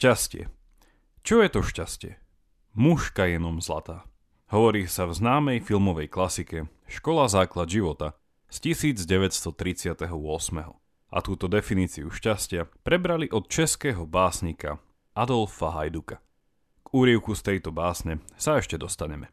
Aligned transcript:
Šťastie. 0.00 0.48
Čo 1.20 1.44
je 1.44 1.48
to 1.52 1.60
šťastie? 1.60 2.16
Mužka 2.72 3.28
jenom 3.28 3.60
zlatá. 3.60 4.08
Hovorí 4.48 4.88
sa 4.88 5.04
v 5.04 5.12
známej 5.12 5.60
filmovej 5.60 6.08
klasike 6.08 6.72
Škola 6.88 7.28
základ 7.28 7.68
života 7.68 8.16
z 8.48 8.72
1938. 8.72 10.08
A 11.04 11.18
túto 11.20 11.52
definíciu 11.52 12.08
šťastia 12.08 12.72
prebrali 12.80 13.28
od 13.28 13.44
českého 13.52 14.08
básnika 14.08 14.80
Adolfa 15.12 15.68
Hajduka. 15.68 16.24
K 16.80 16.88
úrievku 16.96 17.36
z 17.36 17.52
tejto 17.52 17.68
básne 17.68 18.24
sa 18.40 18.56
ešte 18.56 18.80
dostaneme. 18.80 19.28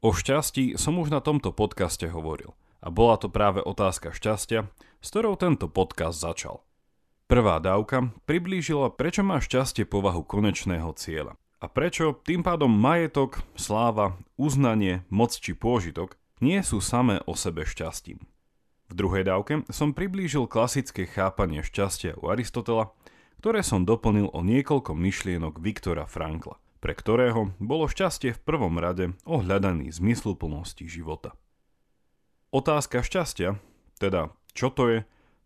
O 0.00 0.16
šťastí 0.16 0.80
som 0.80 0.96
už 0.96 1.12
na 1.12 1.20
tomto 1.20 1.52
podcaste 1.52 2.08
hovoril 2.08 2.56
a 2.80 2.88
bola 2.88 3.20
to 3.20 3.28
práve 3.28 3.60
otázka 3.60 4.16
šťastia, 4.16 4.64
s 5.04 5.06
ktorou 5.12 5.36
tento 5.36 5.68
podcast 5.68 6.24
začal. 6.24 6.64
Prvá 7.28 7.60
dávka 7.60 8.08
priblížila, 8.24 8.88
prečo 8.88 9.20
má 9.20 9.36
šťastie 9.36 9.84
povahu 9.84 10.24
konečného 10.24 10.96
cieľa 10.96 11.36
a 11.60 11.68
prečo 11.68 12.16
tým 12.24 12.40
pádom 12.40 12.72
majetok, 12.72 13.44
sláva, 13.52 14.16
uznanie, 14.40 15.04
moc 15.12 15.36
či 15.36 15.52
pôžitok 15.52 16.16
nie 16.40 16.64
sú 16.64 16.80
samé 16.80 17.20
o 17.28 17.36
sebe 17.36 17.68
šťastím. 17.68 18.24
V 18.88 18.92
druhej 18.96 19.28
dávke 19.28 19.60
som 19.68 19.92
priblížil 19.92 20.48
klasické 20.48 21.04
chápanie 21.04 21.60
šťastia 21.60 22.16
u 22.16 22.32
Aristotela, 22.32 22.96
ktoré 23.44 23.60
som 23.60 23.84
doplnil 23.84 24.32
o 24.32 24.40
niekoľko 24.40 24.96
myšlienok 24.96 25.60
Viktora 25.60 26.08
Frankla, 26.08 26.56
pre 26.80 26.96
ktorého 26.96 27.52
bolo 27.60 27.92
šťastie 27.92 28.32
v 28.32 28.40
prvom 28.40 28.80
rade 28.80 29.12
o 29.28 29.44
hľadaní 29.44 29.92
zmysluplnosti 29.92 30.88
života. 30.88 31.36
Otázka 32.56 33.04
šťastia, 33.04 33.60
teda 34.00 34.32
čo 34.56 34.72
to 34.72 34.88
je, 34.88 34.98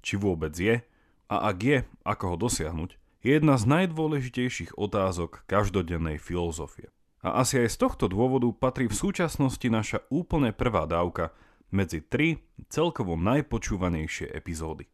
či 0.06 0.14
vôbec 0.14 0.54
je, 0.54 0.86
a 1.32 1.48
ak 1.48 1.58
je, 1.64 1.78
ako 2.04 2.24
ho 2.28 2.36
dosiahnuť, 2.36 2.90
je 3.24 3.30
jedna 3.40 3.56
z 3.56 3.64
najdôležitejších 3.64 4.76
otázok 4.76 5.48
každodennej 5.48 6.20
filozofie. 6.20 6.92
A 7.24 7.40
asi 7.40 7.64
aj 7.64 7.72
z 7.72 7.76
tohto 7.88 8.10
dôvodu 8.10 8.50
patrí 8.52 8.90
v 8.90 8.98
súčasnosti 8.98 9.64
naša 9.70 10.04
úplne 10.12 10.52
prvá 10.52 10.84
dávka 10.84 11.32
medzi 11.72 12.04
tri 12.04 12.44
celkovo 12.68 13.16
najpočúvanejšie 13.16 14.28
epizódy. 14.28 14.90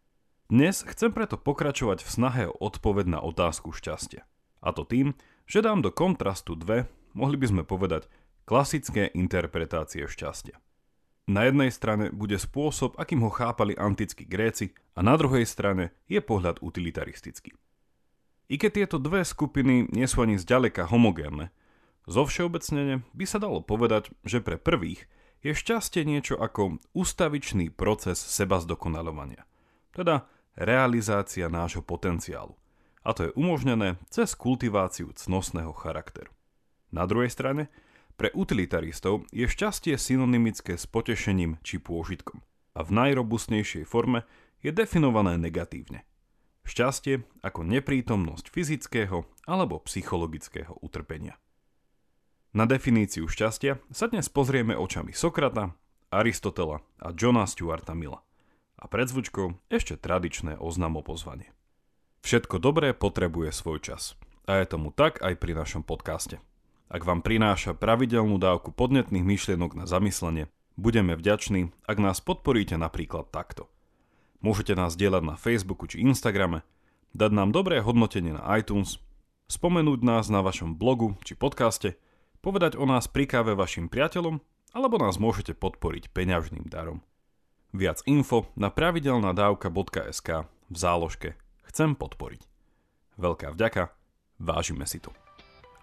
Dnes 0.47 0.87
chcem 0.87 1.11
preto 1.11 1.41
pokračovať 1.41 2.07
v 2.07 2.09
snahe 2.09 2.45
o 2.47 2.55
odpoveď 2.55 3.19
na 3.19 3.21
otázku 3.25 3.75
šťastia. 3.75 4.23
A 4.63 4.71
to 4.71 4.87
tým, 4.87 5.19
že 5.49 5.65
dám 5.65 5.83
do 5.83 5.91
kontrastu 5.91 6.55
dve, 6.55 6.87
mohli 7.19 7.35
by 7.35 7.47
sme 7.51 7.63
povedať, 7.65 8.07
klasické 8.47 9.11
interpretácie 9.11 10.07
šťastia. 10.07 10.61
Na 11.29 11.45
jednej 11.45 11.69
strane 11.69 12.09
bude 12.09 12.41
spôsob, 12.41 12.97
akým 12.97 13.21
ho 13.21 13.29
chápali 13.29 13.77
antickí 13.77 14.25
Gréci 14.25 14.73
a 14.97 15.05
na 15.05 15.13
druhej 15.13 15.45
strane 15.45 15.93
je 16.09 16.25
pohľad 16.25 16.65
utilitaristický. 16.65 17.53
I 18.49 18.57
keď 18.57 18.71
tieto 18.73 18.97
dve 18.97 19.29
skupiny 19.29 19.93
nie 19.93 20.09
sú 20.09 20.25
ani 20.25 20.41
zďaleka 20.41 20.89
homogénne, 20.89 21.53
zo 22.09 22.25
všeobecnene 22.25 23.05
by 23.13 23.25
sa 23.29 23.37
dalo 23.37 23.61
povedať, 23.61 24.09
že 24.25 24.41
pre 24.41 24.57
prvých 24.57 25.05
je 25.45 25.53
šťastie 25.53 26.09
niečo 26.09 26.41
ako 26.41 26.81
ustavičný 26.97 27.77
proces 27.77 28.17
seba 28.17 28.57
zdokonalovania, 28.65 29.45
teda 29.93 30.25
realizácia 30.57 31.53
nášho 31.53 31.85
potenciálu. 31.85 32.57
A 33.05 33.13
to 33.13 33.29
je 33.29 33.37
umožnené 33.37 34.01
cez 34.09 34.33
kultiváciu 34.33 35.13
cnostného 35.13 35.77
charakteru. 35.77 36.33
Na 36.89 37.05
druhej 37.05 37.29
strane 37.29 37.69
pre 38.19 38.35
utilitaristov 38.35 39.31
je 39.31 39.47
šťastie 39.47 39.95
synonymické 39.95 40.75
s 40.75 40.91
potešením 40.91 41.63
či 41.63 41.79
pôžitkom 41.79 42.43
a 42.75 42.83
v 42.83 42.91
najrobustnejšej 42.91 43.87
forme 43.87 44.27
je 44.59 44.75
definované 44.75 45.39
negatívne. 45.39 46.03
Šťastie 46.67 47.23
ako 47.47 47.63
neprítomnosť 47.63 48.51
fyzického 48.51 49.23
alebo 49.47 49.79
psychologického 49.87 50.77
utrpenia. 50.83 51.39
Na 52.53 52.67
definíciu 52.67 53.31
šťastia 53.31 53.79
sa 53.95 54.11
dnes 54.11 54.27
pozrieme 54.27 54.75
očami 54.75 55.15
Sokrata, 55.15 55.79
Aristotela 56.11 56.83
a 56.99 57.15
Johna 57.15 57.47
Stuarta 57.47 57.95
Milla. 57.95 58.21
A 58.79 58.91
pred 58.91 59.07
zvučkou 59.07 59.59
ešte 59.71 59.95
tradičné 59.95 60.59
oznamopozvanie. 60.59 61.55
Všetko 62.27 62.59
dobré 62.59 62.95
potrebuje 62.95 63.55
svoj 63.55 63.79
čas. 63.79 64.19
A 64.49 64.59
je 64.59 64.67
tomu 64.71 64.91
tak 64.91 65.23
aj 65.23 65.39
pri 65.39 65.55
našom 65.55 65.87
podcaste. 65.87 66.43
Ak 66.89 67.05
vám 67.05 67.21
prináša 67.21 67.77
pravidelnú 67.77 68.41
dávku 68.41 68.73
podnetných 68.73 69.21
myšlienok 69.21 69.77
na 69.77 69.85
zamyslenie, 69.85 70.49
budeme 70.81 71.13
vďační, 71.21 71.69
ak 71.85 72.01
nás 72.01 72.25
podporíte 72.25 72.81
napríklad 72.81 73.29
takto. 73.29 73.69
Môžete 74.41 74.73
nás 74.73 74.97
dielať 74.97 75.21
na 75.21 75.37
Facebooku 75.37 75.85
či 75.85 76.01
Instagrame, 76.01 76.65
dať 77.13 77.31
nám 77.37 77.53
dobré 77.53 77.85
hodnotenie 77.85 78.33
na 78.33 78.41
iTunes, 78.57 78.97
spomenúť 79.53 80.01
nás 80.01 80.33
na 80.33 80.41
vašom 80.41 80.81
blogu 80.81 81.21
či 81.29 81.37
podcaste, 81.37 82.01
povedať 82.41 82.81
o 82.81 82.89
nás 82.89 83.05
pri 83.05 83.29
káve 83.29 83.53
vašim 83.53 83.93
priateľom, 83.93 84.41
alebo 84.73 84.97
nás 84.97 85.21
môžete 85.21 85.53
podporiť 85.61 86.09
peňažným 86.17 86.73
darom. 86.73 87.05
Viac 87.77 88.01
info 88.09 88.49
na 88.57 88.73
pravidelnadavka.sk 88.73 90.29
v 90.73 90.77
záložke 90.77 91.37
Chcem 91.69 91.93
podporiť. 91.93 92.49
Veľká 93.21 93.53
vďaka, 93.53 93.93
vážime 94.41 94.89
si 94.89 95.05
to. 95.05 95.13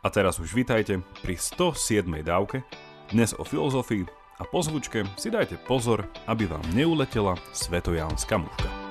A 0.06 0.14
teraz 0.14 0.38
už 0.38 0.54
vitajte 0.54 1.02
pri 1.26 1.34
107. 1.34 2.06
dávke, 2.22 2.62
dnes 3.10 3.34
o 3.34 3.42
filozofii 3.42 4.06
a 4.38 4.46
po 4.46 4.62
zvučke 4.62 5.02
si 5.18 5.34
dajte 5.34 5.58
pozor, 5.66 6.06
aby 6.30 6.46
vám 6.46 6.62
neuletela 6.78 7.34
svetojánska 7.50 8.38
muška. 8.38 8.85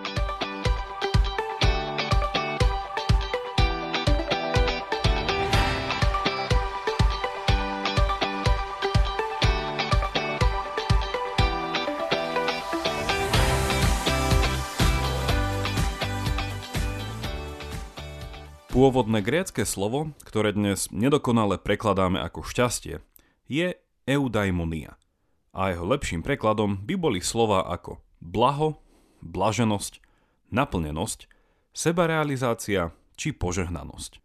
Pôvodné 18.74 19.22
grécke 19.22 19.62
slovo, 19.62 20.18
ktoré 20.26 20.50
dnes 20.50 20.90
nedokonale 20.90 21.62
prekladáme 21.62 22.18
ako 22.18 22.42
šťastie, 22.42 22.98
je 23.46 23.78
eudaimonia. 24.02 24.98
A 25.54 25.70
jeho 25.70 25.86
lepším 25.86 26.26
prekladom 26.26 26.82
by 26.82 26.98
boli 26.98 27.22
slova 27.22 27.70
ako 27.70 28.02
blaho, 28.18 28.82
blaženosť, 29.22 30.02
naplnenosť, 30.50 31.30
sebarealizácia 31.70 32.90
či 33.14 33.30
požehnanosť. 33.30 34.18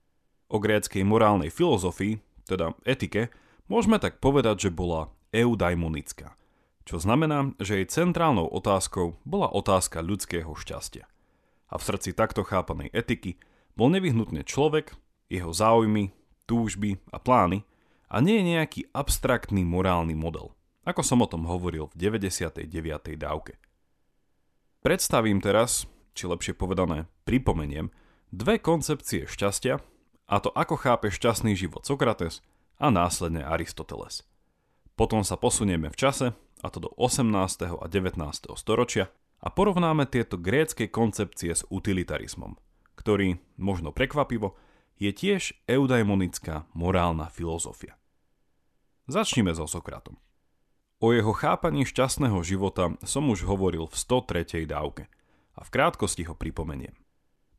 O 0.49 0.57
gréckej 0.57 1.05
morálnej 1.05 1.53
filozofii, 1.53 2.17
teda 2.49 2.73
etike, 2.89 3.29
môžeme 3.69 4.01
tak 4.01 4.17
povedať, 4.17 4.65
že 4.65 4.69
bola 4.73 5.13
eudaimonická, 5.29 6.33
čo 6.89 6.97
znamená, 6.97 7.53
že 7.61 7.85
jej 7.85 7.85
centrálnou 7.85 8.49
otázkou 8.49 9.13
bola 9.29 9.45
otázka 9.53 10.01
ľudského 10.01 10.49
šťastia. 10.57 11.05
A 11.69 11.77
v 11.77 11.85
srdci 11.85 12.17
takto 12.17 12.41
chápanej 12.41 12.89
etiky 12.97 13.37
bol 13.79 13.87
nevyhnutne 13.95 14.43
človek, 14.43 14.91
jeho 15.31 15.55
záujmy, 15.55 16.11
túžby 16.43 16.99
a 17.15 17.17
plány 17.23 17.63
a 18.11 18.19
nie 18.19 18.43
je 18.43 18.49
nejaký 18.59 18.81
abstraktný 18.91 19.63
morálny 19.63 20.19
model, 20.19 20.51
ako 20.83 20.99
som 20.99 21.23
o 21.23 21.27
tom 21.31 21.47
hovoril 21.47 21.87
v 21.95 22.11
99. 22.11 22.67
dávke. 23.15 23.55
Predstavím 24.83 25.39
teraz, 25.39 25.87
či 26.11 26.27
lepšie 26.27 26.59
povedané 26.59 27.07
pripomeniem, 27.23 27.87
dve 28.35 28.59
koncepcie 28.59 29.23
šťastia, 29.23 29.79
a 30.29 30.35
to 30.43 30.51
ako 30.51 30.75
chápe 30.75 31.07
šťastný 31.07 31.55
život 31.55 31.87
Sokrates 31.87 32.43
a 32.83 32.91
následne 32.91 33.47
Aristoteles. 33.47 34.27
Potom 34.99 35.23
sa 35.23 35.39
posunieme 35.39 35.87
v 35.87 35.95
čase, 35.95 36.27
a 36.59 36.67
to 36.67 36.83
do 36.83 36.91
18. 36.99 37.31
a 37.79 37.85
19. 37.87 38.19
storočia, 38.59 39.07
a 39.39 39.47
porovnáme 39.47 40.03
tieto 40.03 40.35
grécké 40.35 40.91
koncepcie 40.91 41.55
s 41.55 41.63
utilitarizmom– 41.71 42.59
ktorý, 42.99 43.39
možno 43.55 43.95
prekvapivo, 43.95 44.59
je 44.99 45.15
tiež 45.15 45.55
eudaimonická 45.71 46.67
morálna 46.75 47.31
filozofia. 47.31 47.95
Začnime 49.07 49.55
so 49.55 49.63
Sokratom. 49.63 50.19
O 50.99 51.15
jeho 51.15 51.31
chápaní 51.31 51.87
šťastného 51.87 52.43
života 52.43 52.99
som 53.07 53.31
už 53.31 53.47
hovoril 53.47 53.87
v 53.87 53.95
103. 53.95 54.67
dávke 54.67 55.07
a 55.55 55.63
v 55.63 55.69
krátkosti 55.71 56.27
ho 56.27 56.35
pripomeniem. 56.35 56.93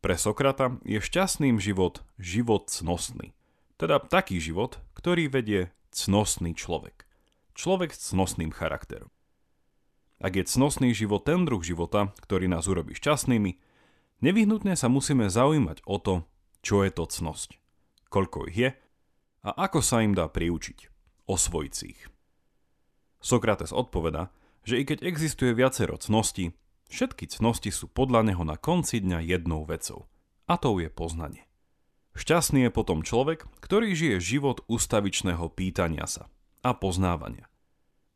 Pre 0.05 0.17
Sokrata 0.21 0.77
je 0.85 1.01
šťastným 1.01 1.57
život 1.57 2.05
život 2.21 2.69
cnostný, 2.69 3.33
teda 3.81 3.97
taký 3.97 4.37
život, 4.37 4.77
ktorý 4.93 5.33
vedie 5.33 5.73
cnostný 5.89 6.53
človek. 6.53 7.09
Človek 7.57 7.97
s 7.97 8.13
cnostným 8.13 8.53
charakterom. 8.53 9.09
Ak 10.21 10.37
je 10.37 10.45
cnostný 10.45 10.93
život 10.93 11.25
ten 11.25 11.49
druh 11.49 11.65
života, 11.65 12.13
ktorý 12.21 12.53
nás 12.53 12.69
urobí 12.69 12.93
šťastnými, 12.93 13.57
Nevyhnutne 14.21 14.77
sa 14.77 14.93
musíme 14.93 15.33
zaujímať 15.33 15.81
o 15.89 15.97
to, 15.97 16.15
čo 16.61 16.85
je 16.85 16.93
to 16.93 17.09
cnosť, 17.09 17.57
koľko 18.13 18.53
ich 18.53 18.57
je 18.57 18.71
a 19.41 19.51
ako 19.65 19.81
sa 19.81 20.05
im 20.05 20.13
dá 20.13 20.29
priučiť, 20.29 20.79
osvojiť 21.25 21.73
si 21.73 21.97
ich. 21.97 22.03
Sokrates 23.21 23.73
odpoveda, 23.73 24.29
že 24.65 24.81
i 24.81 24.85
keď 24.85 25.09
existuje 25.09 25.57
viacero 25.57 25.97
cností, 25.97 26.53
všetky 26.93 27.33
cnosti 27.33 27.73
sú 27.73 27.89
podľa 27.89 28.29
neho 28.29 28.45
na 28.45 28.61
konci 28.61 29.01
dňa 29.01 29.25
jednou 29.25 29.65
vecou, 29.65 30.05
a 30.45 30.61
to 30.61 30.77
je 30.77 30.93
poznanie. 30.93 31.49
Šťastný 32.13 32.69
je 32.69 32.73
potom 32.75 33.01
človek, 33.01 33.49
ktorý 33.65 33.97
žije 33.97 34.17
život 34.21 34.61
ustavičného 34.69 35.49
pýtania 35.55 36.05
sa 36.05 36.29
a 36.61 36.77
poznávania. 36.77 37.49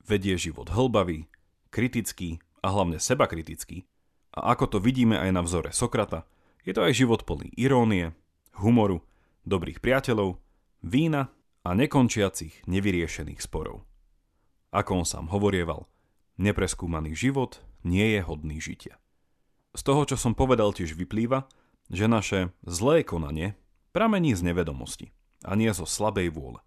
Vedie 0.05 0.37
život 0.37 0.69
hlbavý, 0.69 1.33
kritický 1.73 2.45
a 2.61 2.69
hlavne 2.69 3.01
seba 3.01 3.25
kritický. 3.25 3.89
A 4.35 4.55
ako 4.55 4.77
to 4.77 4.79
vidíme 4.83 5.15
aj 5.15 5.31
na 5.31 5.41
vzore 5.47 5.71
Sokrata, 5.71 6.27
je 6.67 6.75
to 6.75 6.83
aj 6.83 6.97
život 6.97 7.23
plný 7.23 7.55
irónie, 7.55 8.17
humoru, 8.59 9.05
dobrých 9.47 9.79
priateľov, 9.79 10.41
vína 10.83 11.31
a 11.63 11.71
nekončiacich 11.77 12.67
nevyriešených 12.67 13.41
sporov. 13.41 13.87
Ako 14.75 15.05
on 15.05 15.07
sám 15.07 15.31
hovorieval, 15.31 15.87
nepreskúmaný 16.41 17.15
život 17.15 17.63
nie 17.87 18.19
je 18.19 18.21
hodný 18.27 18.59
žitia. 18.59 18.99
Z 19.75 19.87
toho, 19.87 20.03
čo 20.07 20.17
som 20.19 20.35
povedal, 20.35 20.75
tiež 20.75 20.99
vyplýva, 20.99 21.47
že 21.93 22.11
naše 22.11 22.51
zlé 22.65 23.07
konanie 23.07 23.55
pramení 23.95 24.35
z 24.35 24.51
nevedomosti 24.51 25.15
a 25.47 25.55
nie 25.55 25.71
zo 25.71 25.87
slabej 25.87 26.33
vôle. 26.33 26.59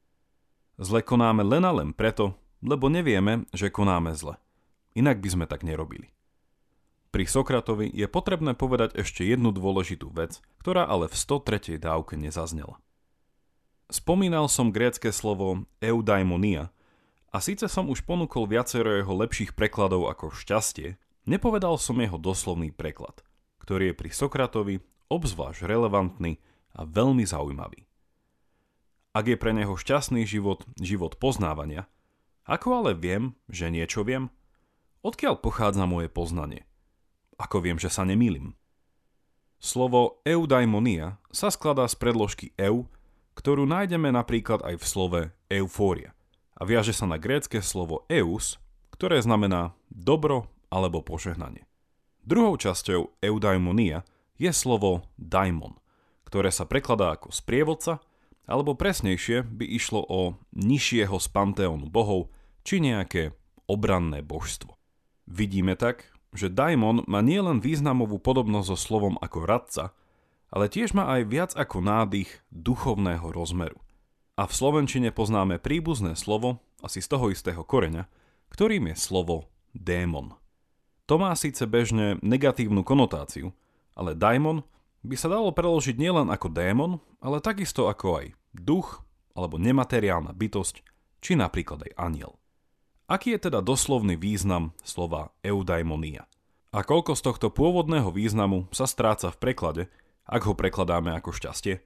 Zle 0.77 1.01
konáme 1.01 1.41
len 1.41 1.65
a 1.65 1.73
len 1.73 1.91
preto, 1.91 2.37
lebo 2.61 2.87
nevieme, 2.87 3.49
že 3.49 3.73
konáme 3.73 4.13
zle. 4.13 4.37
Inak 4.93 5.19
by 5.19 5.29
sme 5.33 5.45
tak 5.49 5.65
nerobili. 5.65 6.13
Pri 7.07 7.23
Sokratovi 7.23 7.87
je 7.87 8.03
potrebné 8.11 8.51
povedať 8.51 8.99
ešte 8.99 9.23
jednu 9.23 9.55
dôležitú 9.55 10.11
vec, 10.11 10.43
ktorá 10.59 10.83
ale 10.83 11.07
v 11.07 11.15
103. 11.15 11.79
dávke 11.79 12.19
nezaznela. 12.19 12.77
Spomínal 13.87 14.51
som 14.51 14.75
grécke 14.75 15.15
slovo 15.15 15.63
eudaimonia 15.79 16.75
a 17.31 17.39
síce 17.39 17.71
som 17.71 17.87
už 17.87 18.03
ponúkol 18.03 18.43
viacero 18.51 18.91
jeho 18.91 19.15
lepších 19.15 19.55
prekladov 19.55 20.11
ako 20.11 20.35
šťastie, 20.35 20.99
nepovedal 21.23 21.79
som 21.79 21.95
jeho 21.95 22.19
doslovný 22.19 22.75
preklad, 22.75 23.23
ktorý 23.63 23.95
je 23.95 23.95
pri 23.95 24.09
Sokratovi 24.11 24.75
obzvlášť 25.07 25.63
relevantný 25.63 26.43
a 26.75 26.83
veľmi 26.83 27.23
zaujímavý. 27.23 27.87
Ak 29.15 29.31
je 29.31 29.39
pre 29.39 29.55
neho 29.55 29.79
šťastný 29.79 30.27
život 30.27 30.67
život 30.75 31.15
poznávania, 31.15 31.87
ako 32.43 32.83
ale 32.83 32.91
viem, 32.91 33.39
že 33.47 33.71
niečo 33.71 34.03
viem? 34.03 34.27
Odkiaľ 34.99 35.39
pochádza 35.39 35.87
moje 35.87 36.11
poznanie? 36.11 36.66
Ako 37.37 37.61
viem, 37.61 37.77
že 37.77 37.93
sa 37.93 38.05
nemýlim? 38.05 38.57
Slovo 39.57 40.21
eudaimonia 40.21 41.17
sa 41.33 41.49
skladá 41.49 41.89
z 41.89 41.97
predložky 41.97 42.53
eu 42.57 42.85
ktorú 43.37 43.69
nájdeme 43.69 44.09
napríklad 44.09 44.65
aj 44.65 44.75
v 44.81 44.85
slove 44.89 45.21
eufória 45.53 46.17
a 46.57 46.65
viaže 46.65 46.89
sa 46.89 47.05
na 47.05 47.21
grécke 47.21 47.61
slovo 47.61 48.09
eus, 48.09 48.57
ktoré 48.89 49.21
znamená 49.21 49.77
dobro 49.93 50.49
alebo 50.73 51.05
požehnanie. 51.05 51.69
Druhou 52.25 52.57
časťou 52.57 53.21
eudaimonia 53.21 54.01
je 54.41 54.49
slovo 54.49 55.05
daimon, 55.21 55.77
ktoré 56.25 56.49
sa 56.49 56.65
prekladá 56.65 57.13
ako 57.13 57.29
sprievodca, 57.29 58.01
alebo 58.49 58.73
presnejšie 58.73 59.45
by 59.45 59.65
išlo 59.69 60.01
o 60.01 60.33
nižšieho 60.57 61.13
z 61.21 61.27
panteónu 61.29 61.87
bohov, 61.93 62.33
či 62.65 62.81
nejaké 62.81 63.37
obranné 63.69 64.25
božstvo. 64.25 64.75
Vidíme 65.29 65.77
tak, 65.77 66.09
že 66.35 66.51
daimon 66.51 67.03
má 67.07 67.23
nielen 67.23 67.63
významovú 67.63 68.19
podobnosť 68.19 68.67
so 68.73 68.77
slovom 68.77 69.15
ako 69.19 69.39
radca, 69.47 69.83
ale 70.51 70.71
tiež 70.71 70.95
má 70.95 71.11
aj 71.19 71.21
viac 71.27 71.51
ako 71.55 71.83
nádych 71.83 72.29
duchovného 72.51 73.27
rozmeru. 73.31 73.79
A 74.37 74.45
v 74.45 74.53
slovenčine 74.53 75.09
poznáme 75.09 75.57
príbuzné 75.57 76.13
slovo, 76.13 76.61
asi 76.85 77.01
z 77.01 77.09
toho 77.09 77.33
istého 77.33 77.65
koreňa, 77.65 78.05
ktorým 78.53 78.93
je 78.93 78.95
slovo 78.95 79.49
démon. 79.73 80.37
To 81.07 81.15
má 81.17 81.33
síce 81.33 81.63
bežne 81.65 82.19
negatívnu 82.21 82.83
konotáciu, 82.83 83.55
ale 83.97 84.13
daimon 84.13 84.61
by 85.01 85.15
sa 85.15 85.31
dalo 85.31 85.55
preložiť 85.55 85.95
nielen 85.95 86.27
ako 86.29 86.51
démon, 86.51 86.91
ale 87.23 87.41
takisto 87.41 87.87
ako 87.87 88.21
aj 88.21 88.25
duch 88.53 89.01
alebo 89.33 89.55
nemateriálna 89.57 90.35
bytosť, 90.35 90.83
či 91.23 91.33
napríklad 91.39 91.87
aj 91.87 91.91
aniel. 91.97 92.35
Aký 93.07 93.31
je 93.31 93.47
teda 93.47 93.63
doslovný 93.63 94.19
význam 94.19 94.75
slova 94.83 95.31
eudaimonia? 95.39 96.27
A 96.75 96.83
koľko 96.83 97.15
z 97.15 97.23
tohto 97.23 97.47
pôvodného 97.47 98.11
významu 98.11 98.67
sa 98.75 98.83
stráca 98.83 99.31
v 99.31 99.39
preklade, 99.39 99.83
ak 100.27 100.43
ho 100.43 100.51
prekladáme 100.51 101.15
ako 101.15 101.31
šťastie. 101.31 101.79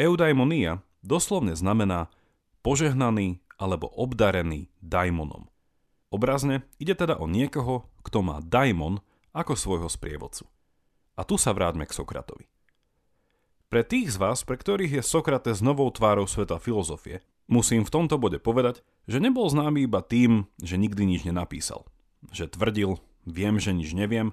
Eudaimonia 0.00 0.80
doslovne 1.04 1.52
znamená 1.52 2.08
požehnaný 2.64 3.44
alebo 3.60 3.92
obdarený 3.92 4.72
daimonom. 4.80 5.52
Obrazne 6.08 6.64
ide 6.80 6.96
teda 6.96 7.20
o 7.20 7.28
niekoho, 7.28 7.84
kto 8.00 8.24
má 8.24 8.40
daimon 8.40 9.04
ako 9.36 9.60
svojho 9.60 9.92
sprievodcu. 9.92 10.48
A 11.20 11.28
tu 11.28 11.36
sa 11.36 11.52
vráťme 11.52 11.84
k 11.84 11.92
Sokratovi. 11.92 12.48
Pre 13.68 13.84
tých 13.84 14.14
z 14.14 14.16
vás, 14.16 14.40
pre 14.48 14.56
ktorých 14.56 14.96
je 14.96 15.02
Sokrates 15.04 15.60
novou 15.60 15.92
tvárou 15.92 16.24
sveta 16.24 16.56
filozofie, 16.56 17.20
musím 17.52 17.84
v 17.84 17.92
tomto 17.92 18.16
bode 18.16 18.40
povedať, 18.40 18.80
že 19.04 19.20
nebol 19.20 19.48
známy 19.48 19.84
iba 19.84 20.00
tým, 20.00 20.48
že 20.60 20.80
nikdy 20.80 21.04
nič 21.04 21.28
nenapísal. 21.28 21.84
Že 22.32 22.56
tvrdil, 22.56 22.90
viem, 23.28 23.60
že 23.60 23.76
nič 23.76 23.92
neviem 23.92 24.32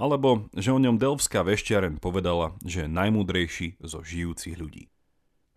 alebo 0.00 0.48
že 0.56 0.72
o 0.72 0.80
ňom 0.80 0.96
delvská 0.96 1.44
veštiaren 1.44 2.00
povedala, 2.00 2.56
že 2.64 2.88
je 2.88 2.88
najmúdrejší 2.88 3.84
zo 3.84 4.00
žijúcich 4.00 4.56
ľudí. 4.56 4.88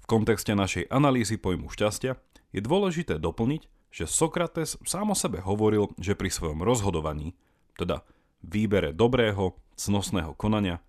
V 0.04 0.06
kontexte 0.06 0.52
našej 0.52 0.92
analýzy 0.92 1.40
pojmu 1.40 1.72
šťastia 1.72 2.20
je 2.52 2.60
dôležité 2.60 3.24
doplniť, 3.24 3.72
že 3.94 4.10
Sokrates 4.10 4.76
sám 4.84 5.14
o 5.14 5.18
sebe 5.18 5.40
hovoril, 5.40 5.96
že 5.96 6.20
pri 6.20 6.28
svojom 6.28 6.60
rozhodovaní, 6.60 7.40
teda 7.80 8.04
výbere 8.44 8.92
dobrého, 8.92 9.56
cnostného 9.80 10.36
konania, 10.36 10.84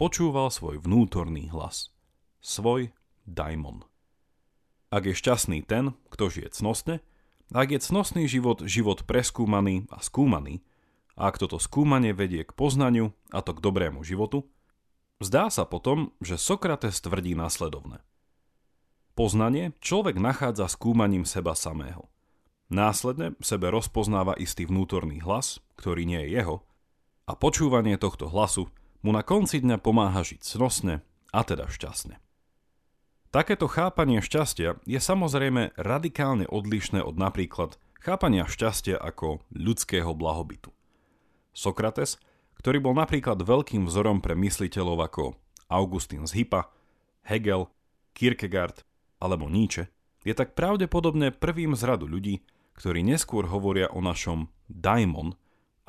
počúval 0.00 0.48
svoj 0.48 0.80
vnútorný 0.80 1.52
hlas. 1.52 1.92
Svoj 2.40 2.88
daimon. 3.28 3.84
Ak 4.94 5.10
je 5.10 5.14
šťastný 5.18 5.66
ten, 5.66 5.90
kto 6.06 6.30
žije 6.30 6.54
cnostne, 6.54 7.02
ak 7.50 7.74
je 7.74 7.82
cnostný 7.82 8.30
život 8.30 8.62
život 8.62 9.02
preskúmaný 9.02 9.90
a 9.90 9.98
skúmaný, 9.98 10.62
a 11.18 11.34
ak 11.34 11.42
toto 11.42 11.58
skúmanie 11.58 12.14
vedie 12.14 12.46
k 12.46 12.54
poznaniu, 12.54 13.10
a 13.34 13.42
to 13.42 13.58
k 13.58 13.62
dobrému 13.62 14.06
životu, 14.06 14.46
zdá 15.18 15.50
sa 15.50 15.66
potom, 15.66 16.14
že 16.22 16.38
Sokrates 16.38 17.02
tvrdí 17.02 17.34
následovné. 17.34 18.06
Poznanie 19.18 19.74
človek 19.82 20.14
nachádza 20.14 20.70
skúmaním 20.70 21.26
seba 21.26 21.58
samého. 21.58 22.06
Následne 22.70 23.34
v 23.34 23.44
sebe 23.46 23.74
rozpoznáva 23.74 24.38
istý 24.38 24.62
vnútorný 24.62 25.18
hlas, 25.26 25.58
ktorý 25.74 26.06
nie 26.06 26.22
je 26.22 26.38
jeho, 26.38 26.62
a 27.26 27.34
počúvanie 27.34 27.98
tohto 27.98 28.30
hlasu 28.30 28.70
mu 29.02 29.10
na 29.10 29.26
konci 29.26 29.58
dňa 29.58 29.82
pomáha 29.82 30.22
žiť 30.22 30.38
snosne 30.38 31.02
a 31.34 31.40
teda 31.42 31.66
šťastne. 31.66 32.23
Takéto 33.34 33.66
chápanie 33.66 34.22
šťastia 34.22 34.78
je 34.86 35.00
samozrejme 35.02 35.74
radikálne 35.74 36.46
odlišné 36.46 37.02
od 37.02 37.18
napríklad 37.18 37.82
chápania 37.98 38.46
šťastia 38.46 38.94
ako 38.94 39.42
ľudského 39.50 40.14
blahobytu. 40.14 40.70
Sokrates, 41.50 42.22
ktorý 42.62 42.78
bol 42.78 42.94
napríklad 42.94 43.42
veľkým 43.42 43.90
vzorom 43.90 44.22
pre 44.22 44.38
mysliteľov 44.38 45.10
ako 45.10 45.24
Augustín 45.66 46.30
z 46.30 46.46
Hypa, 46.46 46.70
Hegel, 47.26 47.66
Kierkegaard 48.14 48.86
alebo 49.18 49.50
Nietzsche, 49.50 49.90
je 50.22 50.30
tak 50.30 50.54
pravdepodobne 50.54 51.34
prvým 51.34 51.74
z 51.74 51.90
radu 51.90 52.06
ľudí, 52.06 52.46
ktorí 52.78 53.02
neskôr 53.02 53.50
hovoria 53.50 53.90
o 53.90 53.98
našom 53.98 54.46
daimon 54.70 55.34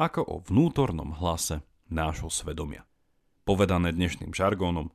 ako 0.01 0.21
o 0.25 0.35
vnútornom 0.49 1.13
hlase 1.21 1.61
nášho 1.93 2.33
svedomia. 2.33 2.89
Povedané 3.45 3.93
dnešným 3.93 4.33
žargónom, 4.33 4.89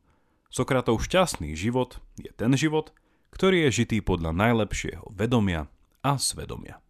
Sokratov 0.50 0.98
šťastný 1.06 1.54
život 1.54 2.02
je 2.18 2.34
ten 2.34 2.50
život, 2.58 2.90
ktorý 3.30 3.70
je 3.70 3.86
žitý 3.86 4.02
podľa 4.02 4.34
najlepšieho 4.34 5.06
vedomia 5.14 5.70
a 6.02 6.18
svedomia. 6.18 6.82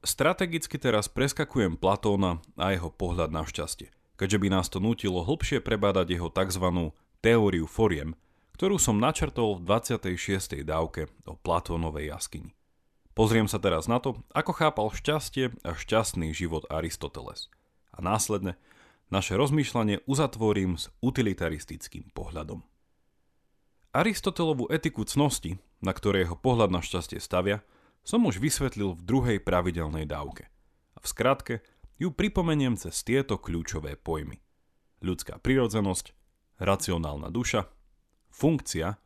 Strategicky 0.00 0.80
teraz 0.80 1.12
preskakujem 1.12 1.76
Platóna 1.76 2.40
a 2.56 2.72
jeho 2.72 2.88
pohľad 2.88 3.28
na 3.28 3.44
šťastie, 3.44 3.92
keďže 4.16 4.38
by 4.40 4.48
nás 4.48 4.72
to 4.72 4.80
nutilo 4.80 5.28
hlbšie 5.28 5.60
prebádať 5.60 6.16
jeho 6.16 6.32
tzv. 6.32 6.96
teóriu 7.20 7.68
foriem, 7.68 8.16
ktorú 8.56 8.80
som 8.80 8.96
načrtol 8.96 9.60
v 9.60 9.68
26. 9.68 10.64
dávke 10.64 11.12
o 11.28 11.36
Platónovej 11.36 12.08
jaskyni. 12.16 12.56
Pozriem 13.12 13.44
sa 13.44 13.60
teraz 13.60 13.90
na 13.92 14.00
to, 14.00 14.24
ako 14.32 14.56
chápal 14.56 14.88
šťastie 14.88 15.52
a 15.68 15.76
šťastný 15.76 16.32
život 16.32 16.64
Aristoteles. 16.72 17.52
A 17.92 18.00
následne 18.00 18.56
naše 19.08 19.36
rozmýšľanie 19.36 20.04
uzatvorím 20.04 20.76
s 20.76 20.92
utilitaristickým 21.00 22.12
pohľadom. 22.12 22.60
Aristotelovú 23.96 24.68
etiku 24.68 25.08
cnosti, 25.08 25.56
na 25.80 25.96
ktorej 25.96 26.28
jeho 26.28 26.36
pohľad 26.36 26.68
na 26.68 26.84
šťastie 26.84 27.16
stavia, 27.18 27.64
som 28.04 28.24
už 28.28 28.40
vysvetlil 28.40 28.96
v 28.96 29.04
druhej 29.04 29.38
pravidelnej 29.40 30.04
dávke. 30.04 30.48
A 30.96 30.98
v 31.00 31.06
skratke 31.08 31.54
ju 31.96 32.12
pripomeniem 32.12 32.76
cez 32.76 33.00
tieto 33.04 33.40
kľúčové 33.40 33.96
pojmy. 33.96 34.38
Ľudská 35.00 35.40
prirodzenosť, 35.40 36.12
racionálna 36.60 37.32
duša, 37.32 37.66
funkcia, 38.28 38.96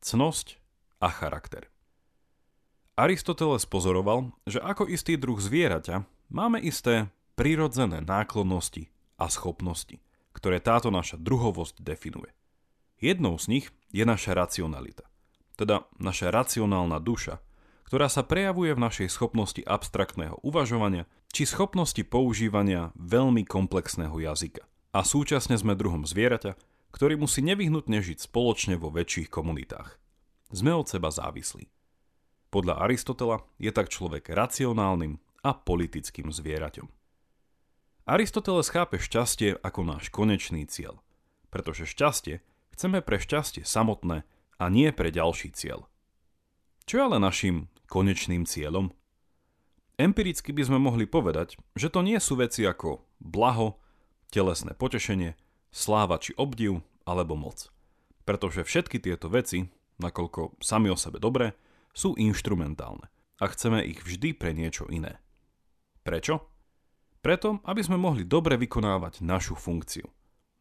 cnosť 0.00 0.58
a 1.02 1.08
charakter. 1.12 1.68
Aristoteles 2.92 3.64
pozoroval, 3.64 4.36
že 4.44 4.60
ako 4.60 4.84
istý 4.88 5.16
druh 5.16 5.40
zvieraťa 5.40 6.04
máme 6.28 6.60
isté 6.60 7.08
prirodzené 7.36 8.04
náklonnosti 8.04 8.91
a 9.22 9.30
schopnosti, 9.30 10.02
ktoré 10.34 10.58
táto 10.58 10.90
naša 10.90 11.14
druhovosť 11.14 11.78
definuje. 11.78 12.34
Jednou 12.98 13.38
z 13.38 13.46
nich 13.46 13.66
je 13.94 14.02
naša 14.02 14.34
racionalita, 14.34 15.06
teda 15.54 15.86
naša 16.02 16.34
racionálna 16.34 16.98
duša, 16.98 17.38
ktorá 17.86 18.10
sa 18.10 18.26
prejavuje 18.26 18.74
v 18.74 18.82
našej 18.82 19.08
schopnosti 19.12 19.62
abstraktného 19.62 20.42
uvažovania 20.42 21.06
či 21.30 21.46
schopnosti 21.46 22.00
používania 22.02 22.90
veľmi 22.98 23.46
komplexného 23.46 24.16
jazyka. 24.18 24.66
A 24.92 25.06
súčasne 25.06 25.56
sme 25.56 25.78
druhom 25.78 26.02
zvieraťa, 26.04 26.56
ktorý 26.92 27.16
musí 27.16 27.40
nevyhnutne 27.40 28.00
žiť 28.04 28.28
spoločne 28.28 28.76
vo 28.76 28.92
väčších 28.92 29.32
komunitách. 29.32 29.96
Sme 30.52 30.76
od 30.76 30.84
seba 30.84 31.08
závislí. 31.08 31.68
Podľa 32.52 32.84
Aristotela 32.84 33.40
je 33.56 33.72
tak 33.72 33.88
človek 33.88 34.28
racionálnym 34.28 35.16
a 35.40 35.56
politickým 35.56 36.28
zvieraťom. 36.28 37.01
Aristoteles 38.02 38.66
chápe 38.66 38.98
šťastie 38.98 39.62
ako 39.62 39.86
náš 39.86 40.10
konečný 40.10 40.66
cieľ, 40.66 40.98
pretože 41.54 41.86
šťastie 41.86 42.42
chceme 42.74 42.98
pre 42.98 43.22
šťastie 43.22 43.62
samotné 43.62 44.26
a 44.58 44.64
nie 44.66 44.90
pre 44.90 45.14
ďalší 45.14 45.54
cieľ. 45.54 45.86
Čo 46.82 46.94
je 46.98 47.02
ale 47.06 47.22
našim 47.22 47.70
konečným 47.86 48.42
cieľom? 48.42 48.90
Empiricky 50.02 50.50
by 50.50 50.66
sme 50.66 50.82
mohli 50.82 51.06
povedať, 51.06 51.54
že 51.78 51.94
to 51.94 52.02
nie 52.02 52.18
sú 52.18 52.34
veci 52.42 52.66
ako 52.66 53.06
blaho, 53.22 53.78
telesné 54.34 54.74
potešenie, 54.74 55.38
sláva 55.70 56.18
či 56.18 56.34
obdiv 56.34 56.82
alebo 57.06 57.38
moc. 57.38 57.70
Pretože 58.26 58.66
všetky 58.66 58.98
tieto 58.98 59.30
veci, 59.30 59.70
nakoľko 60.02 60.58
sami 60.58 60.90
o 60.90 60.98
sebe 60.98 61.22
dobré, 61.22 61.54
sú 61.94 62.18
inštrumentálne 62.18 63.06
a 63.38 63.44
chceme 63.46 63.86
ich 63.86 64.02
vždy 64.02 64.34
pre 64.34 64.50
niečo 64.50 64.90
iné. 64.90 65.22
Prečo? 66.02 66.51
Preto, 67.22 67.62
aby 67.70 67.78
sme 67.86 68.02
mohli 68.02 68.26
dobre 68.26 68.58
vykonávať 68.58 69.22
našu 69.22 69.54
funkciu, 69.54 70.10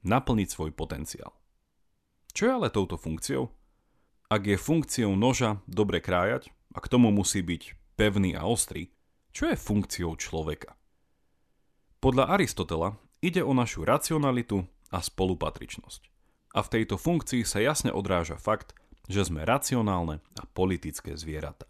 naplniť 0.06 0.46
svoj 0.46 0.70
potenciál. 0.78 1.34
Čo 2.38 2.42
je 2.46 2.52
ale 2.54 2.70
touto 2.70 3.02
funkciou? 3.02 3.50
Ak 4.30 4.46
je 4.46 4.62
funkciou 4.62 5.18
noža 5.18 5.58
dobre 5.66 6.06
krájať 6.06 6.54
a 6.72 6.78
k 6.78 6.88
tomu 6.88 7.10
musí 7.10 7.42
byť 7.42 7.98
pevný 7.98 8.38
a 8.38 8.46
ostrý, 8.46 8.94
čo 9.34 9.50
je 9.50 9.58
funkciou 9.58 10.14
človeka? 10.22 10.78
Podľa 11.98 12.30
Aristotela 12.30 12.94
ide 13.26 13.42
o 13.42 13.58
našu 13.58 13.82
racionalitu 13.82 14.62
a 14.94 15.02
spolupatričnosť. 15.02 16.02
A 16.54 16.62
v 16.62 16.72
tejto 16.78 17.02
funkcii 17.02 17.42
sa 17.42 17.58
jasne 17.58 17.90
odráža 17.90 18.38
fakt, 18.38 18.78
že 19.10 19.26
sme 19.26 19.50
racionálne 19.50 20.22
a 20.38 20.44
politické 20.46 21.18
zvieratá. 21.18 21.66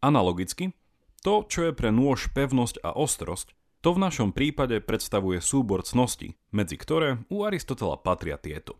Analogicky, 0.00 0.72
to, 1.20 1.44
čo 1.44 1.68
je 1.68 1.72
pre 1.76 1.92
nôž 1.92 2.30
pevnosť 2.32 2.80
a 2.86 2.94
ostrosť, 2.94 3.57
to 3.80 3.94
v 3.94 4.02
našom 4.02 4.34
prípade 4.34 4.82
predstavuje 4.82 5.38
súbor 5.38 5.86
cností, 5.86 6.34
medzi 6.50 6.74
ktoré 6.74 7.22
u 7.30 7.46
Aristotela 7.46 7.94
patria 7.94 8.34
tieto. 8.34 8.74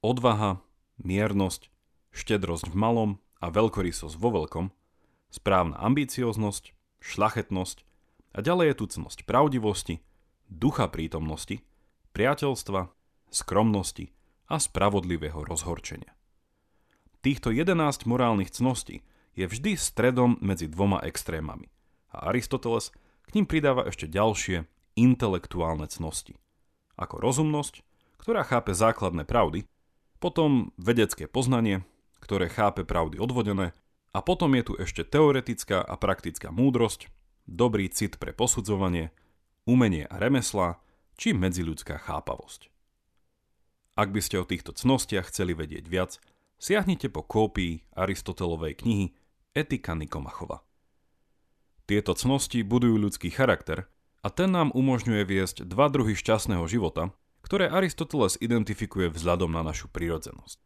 Odvaha, 0.00 0.64
miernosť, 1.02 1.68
štedrosť 2.14 2.72
v 2.72 2.76
malom 2.76 3.10
a 3.38 3.52
veľkorysosť 3.52 4.16
vo 4.16 4.30
veľkom, 4.32 4.66
správna 5.28 5.76
ambicioznosť, 5.84 6.72
šlachetnosť 7.04 7.84
a 8.34 8.38
ďalej 8.40 8.72
je 8.72 8.78
tu 8.80 8.84
cnosť 8.98 9.18
pravdivosti, 9.28 10.00
ducha 10.48 10.88
prítomnosti, 10.88 11.60
priateľstva, 12.16 12.88
skromnosti 13.28 14.10
a 14.48 14.56
spravodlivého 14.56 15.44
rozhorčenia. 15.44 16.16
Týchto 17.20 17.52
11 17.52 18.08
morálnych 18.08 18.48
cností 18.54 19.04
je 19.36 19.44
vždy 19.44 19.76
stredom 19.76 20.40
medzi 20.40 20.66
dvoma 20.66 21.04
extrémami 21.04 21.68
a 22.08 22.32
Aristoteles 22.32 22.90
k 23.28 23.36
ním 23.36 23.46
pridáva 23.46 23.84
ešte 23.84 24.08
ďalšie 24.08 24.64
intelektuálne 24.96 25.86
cnosti, 25.86 26.34
ako 26.96 27.20
rozumnosť, 27.20 27.84
ktorá 28.18 28.42
chápe 28.42 28.72
základné 28.72 29.28
pravdy, 29.28 29.68
potom 30.18 30.74
vedecké 30.80 31.30
poznanie, 31.30 31.86
ktoré 32.18 32.50
chápe 32.50 32.82
pravdy 32.82 33.20
odvodené, 33.22 33.76
a 34.16 34.18
potom 34.24 34.56
je 34.56 34.64
tu 34.64 34.72
ešte 34.74 35.04
teoretická 35.04 35.84
a 35.84 35.94
praktická 36.00 36.48
múdrosť, 36.50 37.06
dobrý 37.46 37.86
cit 37.92 38.16
pre 38.18 38.34
posudzovanie, 38.34 39.14
umenie 39.68 40.08
a 40.08 40.16
remesla, 40.16 40.80
či 41.14 41.36
medziľudská 41.36 42.00
chápavosť. 42.00 42.72
Ak 43.98 44.14
by 44.14 44.20
ste 44.22 44.38
o 44.38 44.48
týchto 44.48 44.72
cnostiach 44.72 45.28
chceli 45.28 45.52
vedieť 45.52 45.84
viac, 45.90 46.22
siahnite 46.56 47.10
po 47.10 47.26
kópii 47.26 47.86
Aristotelovej 47.98 48.78
knihy 48.78 49.06
Etika 49.54 49.98
Nikomachova. 49.98 50.62
Tieto 51.88 52.12
cnosti 52.12 52.60
budujú 52.60 53.00
ľudský 53.00 53.32
charakter 53.32 53.88
a 54.20 54.28
ten 54.28 54.52
nám 54.52 54.68
umožňuje 54.76 55.24
viesť 55.24 55.56
dva 55.64 55.88
druhy 55.88 56.12
šťastného 56.12 56.68
života, 56.68 57.16
ktoré 57.40 57.72
Aristoteles 57.72 58.36
identifikuje 58.36 59.08
vzhľadom 59.08 59.48
na 59.48 59.64
našu 59.64 59.88
prirodzenosť. 59.88 60.60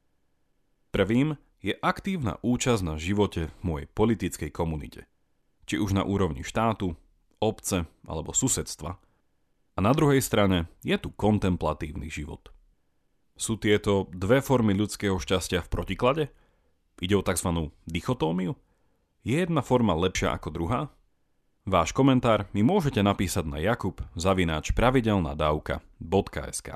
Prvým 0.91 1.39
je 1.63 1.79
aktívna 1.79 2.43
účasť 2.43 2.83
na 2.83 2.99
živote 2.99 3.55
v 3.55 3.61
mojej 3.63 3.87
politickej 3.87 4.51
komunite, 4.51 5.07
či 5.71 5.79
už 5.79 5.95
na 5.95 6.03
úrovni 6.03 6.43
štátu, 6.43 6.99
obce 7.39 7.87
alebo 8.03 8.35
susedstva. 8.35 8.99
A 9.73 9.79
na 9.79 9.95
druhej 9.95 10.19
strane 10.21 10.67
je 10.83 10.99
tu 10.99 11.15
kontemplatívny 11.15 12.11
život– 12.11 12.51
sú 13.37 13.57
tieto 13.57 14.07
dve 14.13 14.45
formy 14.45 14.77
ľudského 14.77 15.17
šťastia 15.17 15.65
v 15.65 15.73
protiklade? 15.73 16.25
Ide 17.03 17.19
o 17.19 17.27
tzv. 17.27 17.75
dichotómiu? 17.91 18.55
Je 19.27 19.43
jedna 19.43 19.67
forma 19.67 19.99
lepšia 19.99 20.37
ako 20.37 20.49
druhá? 20.55 20.81
Váš 21.63 21.95
komentár 21.95 22.51
mi 22.51 22.67
môžete 22.67 23.07
napísať 23.07 23.47
na 23.47 23.63
jakub 23.63 24.03
zavináč 24.19 24.75
pravidelnadavka.sk 24.75 26.69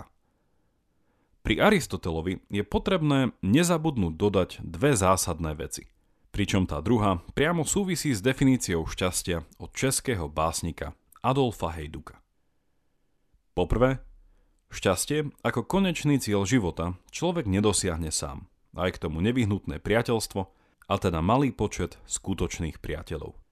Pri 1.43 1.55
Aristotelovi 1.59 2.39
je 2.47 2.63
potrebné 2.63 3.35
nezabudnúť 3.43 4.15
dodať 4.15 4.51
dve 4.63 4.95
zásadné 4.95 5.59
veci, 5.59 5.91
pričom 6.31 6.71
tá 6.71 6.79
druhá 6.79 7.19
priamo 7.35 7.67
súvisí 7.67 8.15
s 8.15 8.23
definíciou 8.23 8.87
šťastia 8.87 9.43
od 9.59 9.75
českého 9.75 10.31
básnika 10.31 10.95
Adolfa 11.19 11.75
Hejduka. 11.75 12.23
Poprvé, 13.59 14.07
Šťastie 14.67 15.31
ako 15.47 15.63
konečný 15.63 16.19
cieľ 16.19 16.43
života 16.43 16.99
človek 17.15 17.47
nedosiahne 17.47 18.11
sám. 18.11 18.51
Aj 18.75 18.91
k 18.91 19.01
tomu 19.01 19.23
nevyhnutné 19.23 19.79
priateľstvo, 19.81 20.41
a 20.87 20.95
teda 21.01 21.19
malý 21.23 21.51
počet 21.51 21.99
skutočných 22.07 22.79
priateľov. 22.79 23.46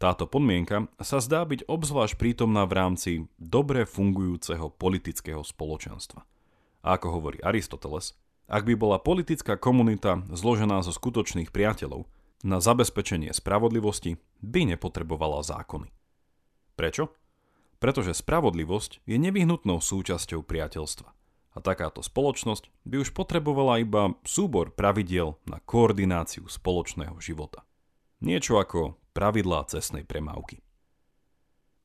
Táto 0.00 0.24
podmienka 0.24 0.88
sa 0.96 1.20
zdá 1.20 1.44
byť 1.44 1.68
obzvlášť 1.68 2.16
prítomná 2.16 2.64
v 2.64 2.72
rámci 2.72 3.10
dobre 3.36 3.84
fungujúceho 3.84 4.72
politického 4.72 5.44
spoločenstva. 5.44 6.24
A 6.80 6.96
ako 6.96 7.20
hovorí 7.20 7.38
Aristoteles, 7.44 8.16
ak 8.48 8.64
by 8.64 8.74
bola 8.80 8.96
politická 8.96 9.60
komunita 9.60 10.24
zložená 10.32 10.80
zo 10.80 10.96
skutočných 10.96 11.52
priateľov, 11.52 12.08
na 12.40 12.56
zabezpečenie 12.56 13.28
spravodlivosti 13.36 14.16
by 14.40 14.72
nepotrebovala 14.72 15.44
zákony. 15.44 15.92
Prečo? 16.80 17.12
pretože 17.80 18.12
spravodlivosť 18.12 19.00
je 19.08 19.16
nevyhnutnou 19.16 19.80
súčasťou 19.80 20.44
priateľstva. 20.44 21.08
A 21.50 21.58
takáto 21.58 22.04
spoločnosť 22.04 22.70
by 22.86 23.02
už 23.02 23.10
potrebovala 23.10 23.82
iba 23.82 24.14
súbor 24.22 24.70
pravidiel 24.70 25.40
na 25.50 25.58
koordináciu 25.58 26.46
spoločného 26.46 27.18
života. 27.18 27.66
Niečo 28.22 28.60
ako 28.60 28.99
pravidlá 29.12 29.66
cestnej 29.70 30.02
premávky. 30.06 30.62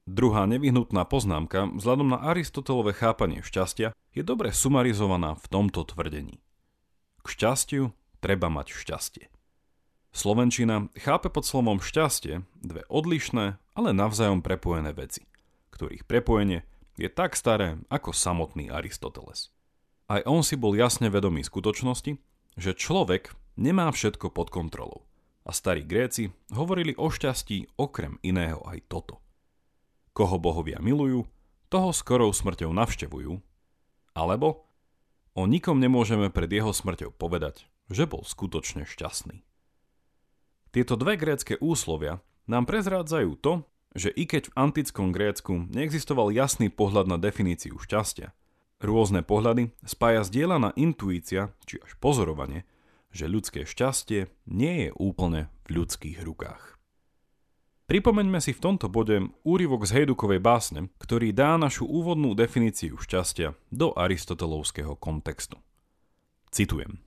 Druhá 0.06 0.46
nevyhnutná 0.46 1.02
poznámka 1.10 1.66
vzhľadom 1.74 2.14
na 2.14 2.22
Aristotelové 2.22 2.94
chápanie 2.94 3.42
šťastia 3.42 3.98
je 4.14 4.22
dobre 4.22 4.54
sumarizovaná 4.54 5.34
v 5.34 5.46
tomto 5.50 5.82
tvrdení. 5.82 6.38
K 7.22 7.26
šťastiu 7.26 7.90
treba 8.22 8.54
mať 8.54 8.70
šťastie. 8.70 9.26
Slovenčina 10.14 10.94
chápe 10.94 11.34
pod 11.34 11.44
slovom 11.44 11.82
šťastie 11.82 12.46
dve 12.62 12.86
odlišné, 12.88 13.58
ale 13.74 13.90
navzájom 13.98 14.46
prepojené 14.46 14.94
veci– 14.94 15.26
ktorých 15.76 16.08
prepojenie 16.08 16.64
je 16.96 17.12
tak 17.12 17.36
staré 17.36 17.76
ako 17.92 18.16
samotný 18.16 18.72
Aristoteles. 18.72 19.52
Aj 20.08 20.24
on 20.24 20.40
si 20.48 20.56
bol 20.56 20.72
jasne 20.72 21.12
vedomý 21.12 21.44
skutočnosti, 21.44 22.16
že 22.56 22.72
človek 22.72 23.36
nemá 23.60 23.92
všetko 23.92 24.32
pod 24.32 24.48
kontrolou. 24.48 25.04
A 25.46 25.54
starí 25.54 25.86
Gréci 25.86 26.34
hovorili 26.50 26.98
o 26.98 27.14
šťastí 27.14 27.78
okrem 27.78 28.18
iného 28.26 28.66
aj 28.66 28.90
toto. 28.90 29.22
Koho 30.12 30.42
bohovia 30.42 30.82
milujú, 30.82 31.30
toho 31.70 31.94
skorou 31.94 32.34
smrťou 32.34 32.74
navštevujú, 32.74 33.38
alebo 34.18 34.66
o 35.38 35.44
nikom 35.46 35.78
nemôžeme 35.78 36.34
pred 36.34 36.50
jeho 36.50 36.74
smrťou 36.74 37.14
povedať, 37.14 37.70
že 37.94 38.10
bol 38.10 38.26
skutočne 38.26 38.90
šťastný. 38.90 39.46
Tieto 40.74 40.98
dve 40.98 41.16
grécké 41.16 41.62
úslovia 41.62 42.26
nám 42.50 42.66
prezrádzajú 42.66 43.32
to, 43.40 43.54
že 43.96 44.12
i 44.12 44.28
keď 44.28 44.52
v 44.52 44.56
antickom 44.60 45.16
Grécku 45.16 45.72
neexistoval 45.72 46.36
jasný 46.36 46.68
pohľad 46.68 47.08
na 47.08 47.16
definíciu 47.16 47.80
šťastia, 47.80 48.36
rôzne 48.84 49.24
pohľady 49.24 49.72
spája 49.88 50.28
zdieľaná 50.28 50.76
intuícia, 50.76 51.56
či 51.64 51.80
až 51.80 51.96
pozorovanie, 52.04 52.68
že 53.16 53.32
ľudské 53.32 53.64
šťastie 53.64 54.28
nie 54.52 54.88
je 54.88 54.90
úplne 55.00 55.48
v 55.64 55.80
ľudských 55.80 56.20
rukách. 56.20 56.76
Pripomeňme 57.88 58.42
si 58.44 58.52
v 58.52 58.60
tomto 58.60 58.92
bode 58.92 59.30
úryvok 59.46 59.88
z 59.88 60.02
Hejdukovej 60.02 60.42
básne, 60.44 60.92
ktorý 61.00 61.32
dá 61.32 61.56
našu 61.56 61.88
úvodnú 61.88 62.36
definíciu 62.36 63.00
šťastia 63.00 63.56
do 63.72 63.96
aristotelovského 63.96 64.98
kontextu. 65.00 65.62
Citujem. 66.52 66.98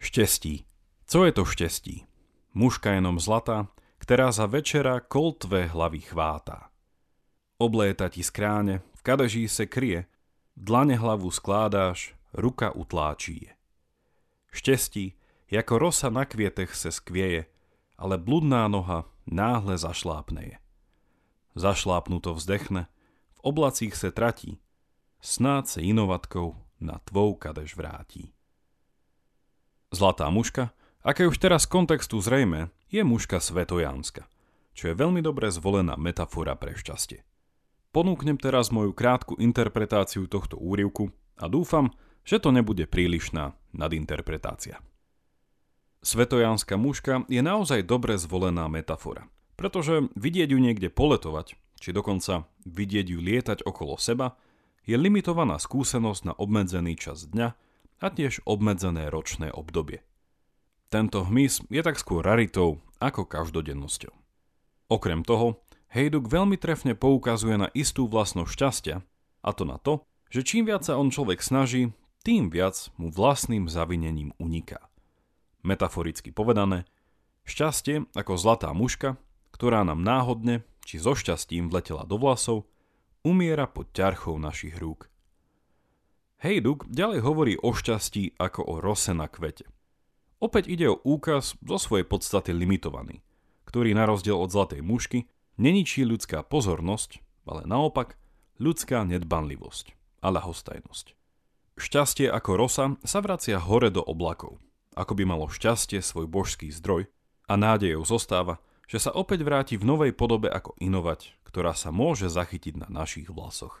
Štěstí. 0.00 0.64
Co 1.06 1.24
je 1.24 1.32
to 1.32 1.44
štěstí? 1.44 1.96
Mužka 2.54 2.92
jenom 2.92 3.20
zlata, 3.20 3.68
která 3.98 4.32
za 4.32 4.46
večera 4.46 5.00
kol 5.00 5.32
tvé 5.32 5.66
hlavy 5.66 6.00
chvátá. 6.00 6.70
Obléta 7.60 8.08
ti 8.08 8.24
skráne, 8.24 8.80
v 8.96 9.02
kadeží 9.02 9.44
se 9.48 9.66
kryje, 9.66 10.08
dlane 10.56 10.96
hlavu 10.96 11.30
skládáš, 11.30 12.16
ruka 12.32 12.72
utláčí 12.72 13.44
je. 13.44 13.59
Štěstí, 14.52 15.14
jako 15.50 15.78
rosa 15.78 16.10
na 16.10 16.24
kvietech 16.24 16.74
se 16.74 16.92
skvieje, 16.92 17.46
ale 17.98 18.18
bludná 18.18 18.68
noha 18.68 19.04
náhle 19.26 19.78
zašlápne 19.78 20.42
je. 20.44 20.58
Zašlápnuto 21.54 22.34
vzdechne, 22.34 22.86
v 23.32 23.40
oblacích 23.40 23.96
se 23.96 24.10
tratí, 24.10 24.58
snáď 25.20 25.66
se 25.66 25.80
inovatkou 25.82 26.56
na 26.80 27.00
tvou 27.04 27.34
kadež 27.34 27.76
vrátí. 27.76 28.32
Zlatá 29.92 30.30
muška, 30.30 30.70
aké 31.02 31.26
už 31.26 31.38
teraz 31.38 31.62
z 31.62 31.66
kontextu 31.66 32.20
zrejme, 32.20 32.70
je 32.90 33.04
muška 33.04 33.40
svetojánska, 33.40 34.26
čo 34.72 34.88
je 34.88 34.94
veľmi 34.94 35.22
dobre 35.22 35.50
zvolená 35.50 35.98
metafora 35.98 36.54
pre 36.54 36.78
šťastie. 36.78 37.26
Ponúknem 37.90 38.38
teraz 38.38 38.70
moju 38.70 38.94
krátku 38.94 39.34
interpretáciu 39.42 40.30
tohto 40.30 40.54
úrivku 40.62 41.10
a 41.42 41.50
dúfam, 41.50 41.90
že 42.22 42.38
to 42.38 42.54
nebude 42.54 42.86
prílišná 42.86 43.58
nadinterpretácia. 43.72 44.78
Svetojánska 46.00 46.80
muška 46.80 47.28
je 47.28 47.44
naozaj 47.44 47.84
dobre 47.84 48.16
zvolená 48.16 48.64
metafora, 48.72 49.28
pretože 49.60 50.08
vidieť 50.16 50.56
ju 50.56 50.58
niekde 50.58 50.88
poletovať, 50.88 51.60
či 51.76 51.92
dokonca 51.92 52.48
vidieť 52.64 53.06
ju 53.12 53.20
lietať 53.20 53.68
okolo 53.68 54.00
seba, 54.00 54.40
je 54.88 54.96
limitovaná 54.96 55.60
skúsenosť 55.60 56.22
na 56.24 56.32
obmedzený 56.32 56.96
čas 56.96 57.28
dňa 57.28 57.48
a 58.00 58.06
tiež 58.08 58.40
obmedzené 58.48 59.12
ročné 59.12 59.52
obdobie. 59.52 60.00
Tento 60.88 61.22
hmyz 61.28 61.68
je 61.68 61.82
tak 61.84 62.00
skôr 62.00 62.24
raritou 62.24 62.80
ako 62.98 63.28
každodennosťou. 63.28 64.10
Okrem 64.90 65.22
toho, 65.22 65.62
Hejduk 65.90 66.30
veľmi 66.30 66.54
trefne 66.54 66.94
poukazuje 66.94 67.58
na 67.58 67.68
istú 67.74 68.06
vlastnosť 68.06 68.50
šťastia, 68.50 68.96
a 69.42 69.50
to 69.50 69.62
na 69.66 69.76
to, 69.78 70.06
že 70.30 70.46
čím 70.46 70.66
viac 70.66 70.86
sa 70.86 70.94
on 70.94 71.10
človek 71.10 71.42
snaží, 71.42 71.90
tým 72.20 72.52
viac 72.52 72.92
mu 73.00 73.08
vlastným 73.08 73.68
zavinením 73.68 74.36
uniká. 74.36 74.90
Metaforicky 75.64 76.32
povedané, 76.32 76.88
šťastie 77.48 78.08
ako 78.12 78.32
zlatá 78.36 78.72
muška, 78.72 79.16
ktorá 79.52 79.84
nám 79.84 80.00
náhodne 80.00 80.64
či 80.84 81.00
so 81.00 81.12
šťastím 81.12 81.68
vletela 81.68 82.08
do 82.08 82.16
vlasov, 82.16 82.66
umiera 83.22 83.68
pod 83.68 83.92
ťarchou 83.92 84.40
našich 84.40 84.76
rúk. 84.80 85.12
Hejduk 86.40 86.88
ďalej 86.88 87.20
hovorí 87.20 87.54
o 87.60 87.76
šťastí 87.76 88.40
ako 88.40 88.64
o 88.64 88.74
rose 88.80 89.12
na 89.12 89.28
kvete. 89.28 89.68
Opäť 90.40 90.72
ide 90.72 90.88
o 90.88 90.96
úkaz 90.96 91.52
zo 91.60 91.76
svojej 91.76 92.08
podstaty 92.08 92.56
limitovaný, 92.56 93.20
ktorý 93.68 93.92
na 93.92 94.08
rozdiel 94.08 94.40
od 94.40 94.48
zlatej 94.48 94.80
mušky 94.80 95.28
neničí 95.60 96.00
ľudská 96.08 96.40
pozornosť, 96.48 97.20
ale 97.44 97.68
naopak 97.68 98.16
ľudská 98.56 99.04
nedbanlivosť 99.04 99.92
a 100.24 100.32
ľahostajnosť. 100.32 101.19
Šťastie 101.80 102.28
ako 102.28 102.60
rosa 102.60 102.84
sa 103.08 103.24
vracia 103.24 103.56
hore 103.56 103.88
do 103.88 104.04
oblakov, 104.04 104.60
ako 104.92 105.16
by 105.16 105.24
malo 105.24 105.48
šťastie 105.48 106.04
svoj 106.04 106.28
božský 106.28 106.68
zdroj 106.68 107.08
a 107.48 107.56
nádejou 107.56 108.04
zostáva, 108.04 108.60
že 108.84 109.00
sa 109.00 109.16
opäť 109.16 109.48
vráti 109.48 109.80
v 109.80 109.88
novej 109.88 110.12
podobe 110.12 110.52
ako 110.52 110.76
inovať, 110.76 111.40
ktorá 111.48 111.72
sa 111.72 111.88
môže 111.88 112.28
zachytiť 112.28 112.84
na 112.84 112.88
našich 112.92 113.32
vlasoch. 113.32 113.80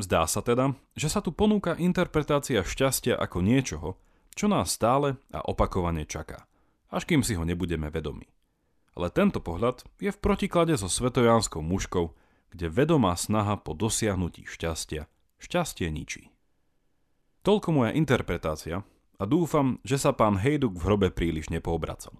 Zdá 0.00 0.24
sa 0.24 0.40
teda, 0.40 0.72
že 0.96 1.12
sa 1.12 1.20
tu 1.20 1.36
ponúka 1.36 1.76
interpretácia 1.76 2.64
šťastia 2.64 3.20
ako 3.20 3.44
niečoho, 3.44 4.00
čo 4.32 4.48
nás 4.48 4.72
stále 4.72 5.20
a 5.36 5.44
opakovane 5.44 6.08
čaká, 6.08 6.48
až 6.88 7.04
kým 7.04 7.20
si 7.20 7.36
ho 7.36 7.44
nebudeme 7.44 7.92
vedomi. 7.92 8.24
Ale 8.96 9.12
tento 9.12 9.44
pohľad 9.44 9.84
je 10.00 10.08
v 10.08 10.22
protiklade 10.24 10.72
so 10.80 10.88
svetojánskou 10.88 11.60
mužkou, 11.60 12.16
kde 12.56 12.72
vedomá 12.72 13.12
snaha 13.20 13.60
po 13.60 13.76
dosiahnutí 13.76 14.48
šťastia 14.48 15.04
šťastie 15.36 15.92
ničí. 15.92 16.32
Toľko 17.46 17.68
moja 17.70 17.94
interpretácia 17.94 18.82
a 19.16 19.24
dúfam, 19.24 19.78
že 19.86 20.02
sa 20.02 20.10
pán 20.10 20.34
Hejduk 20.34 20.74
v 20.74 20.82
hrobe 20.82 21.08
príliš 21.14 21.46
nepoobracal. 21.46 22.18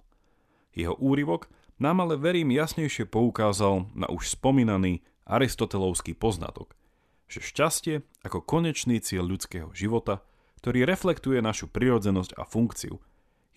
Jeho 0.70 0.94
úryvok 0.94 1.50
nám 1.82 2.06
ale 2.06 2.14
verím 2.14 2.54
jasnejšie 2.54 3.10
poukázal 3.10 3.90
na 3.98 4.06
už 4.06 4.38
spomínaný 4.38 5.02
aristotelovský 5.26 6.14
poznatok– 6.14 6.72
že 7.26 7.42
šťastie 7.42 8.06
ako 8.22 8.42
konečný 8.42 9.02
cieľ 9.02 9.26
ľudského 9.26 9.68
života, 9.74 10.22
ktorý 10.62 10.86
reflektuje 10.86 11.42
našu 11.42 11.66
prirodzenosť 11.70 12.38
a 12.38 12.46
funkciu, 12.46 13.02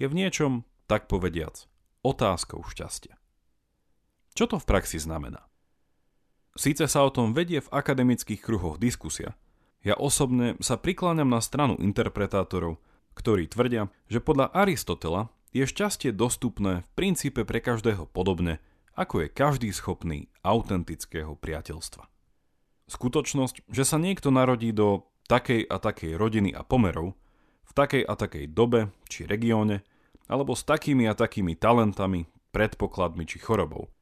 je 0.01 0.05
v 0.09 0.17
niečom, 0.17 0.65
tak 0.89 1.05
povediac, 1.05 1.69
otázkou 2.01 2.65
šťastia. 2.65 3.17
Čo 4.33 4.45
to 4.49 4.57
v 4.57 4.65
praxi 4.65 4.97
znamená? 4.97 5.45
Síce 6.57 6.89
sa 6.89 7.05
o 7.05 7.13
tom 7.13 7.31
vedie 7.37 7.61
v 7.61 7.71
akademických 7.71 8.41
kruhoch 8.41 8.81
diskusia, 8.81 9.37
ja 9.79 9.95
osobne 9.95 10.59
sa 10.59 10.75
prikláňam 10.75 11.31
na 11.31 11.39
stranu 11.39 11.79
interpretátorov, 11.79 12.83
ktorí 13.15 13.47
tvrdia, 13.47 13.87
že 14.11 14.19
podľa 14.19 14.51
Aristotela 14.51 15.31
je 15.55 15.63
šťastie 15.65 16.11
dostupné 16.13 16.83
v 16.83 16.89
princípe 16.95 17.47
pre 17.47 17.63
každého 17.63 18.07
podobne, 18.11 18.59
ako 18.93 19.25
je 19.25 19.27
každý 19.31 19.69
schopný 19.71 20.27
autentického 20.43 21.39
priateľstva. 21.39 22.05
Skutočnosť, 22.89 23.69
že 23.71 23.83
sa 23.87 23.95
niekto 23.95 24.33
narodí 24.33 24.75
do 24.75 25.07
takej 25.31 25.69
a 25.69 25.77
takej 25.77 26.17
rodiny 26.17 26.51
a 26.51 26.65
pomerov, 26.65 27.15
v 27.69 27.71
takej 27.71 28.03
a 28.03 28.13
takej 28.17 28.49
dobe 28.49 28.89
či 29.07 29.29
regióne, 29.29 29.85
alebo 30.25 30.57
s 30.57 30.65
takými 30.65 31.05
a 31.05 31.13
takými 31.13 31.55
talentami, 31.55 32.25
predpokladmi 32.49 33.29
či 33.29 33.37
chorobou. 33.37 33.93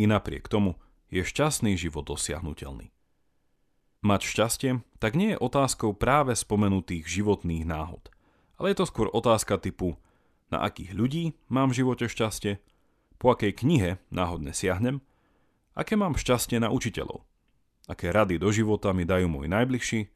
I 0.00 0.08
napriek 0.08 0.48
tomu 0.48 0.80
je 1.12 1.20
šťastný 1.20 1.76
život 1.76 2.08
dosiahnutelný. 2.08 2.92
Mať 4.00 4.20
šťastie 4.24 4.70
tak 4.96 5.12
nie 5.12 5.36
je 5.36 5.42
otázkou 5.42 5.92
práve 5.92 6.32
spomenutých 6.32 7.04
životných 7.04 7.68
náhod, 7.68 8.08
ale 8.56 8.72
je 8.72 8.80
to 8.80 8.88
skôr 8.88 9.08
otázka 9.12 9.60
typu 9.60 10.00
na 10.50 10.66
akých 10.66 10.92
ľudí 10.98 11.24
mám 11.46 11.70
v 11.70 11.78
živote 11.82 12.10
šťastie, 12.10 12.58
po 13.22 13.30
akej 13.30 13.54
knihe 13.62 14.02
náhodne 14.10 14.50
siahnem, 14.50 14.98
aké 15.78 15.94
mám 15.94 16.18
šťastie 16.18 16.58
na 16.58 16.74
učiteľov, 16.74 17.22
aké 17.86 18.10
rady 18.10 18.42
do 18.42 18.50
života 18.50 18.90
mi 18.90 19.06
dajú 19.06 19.30
môj 19.30 19.46
najbližší, 19.46 20.10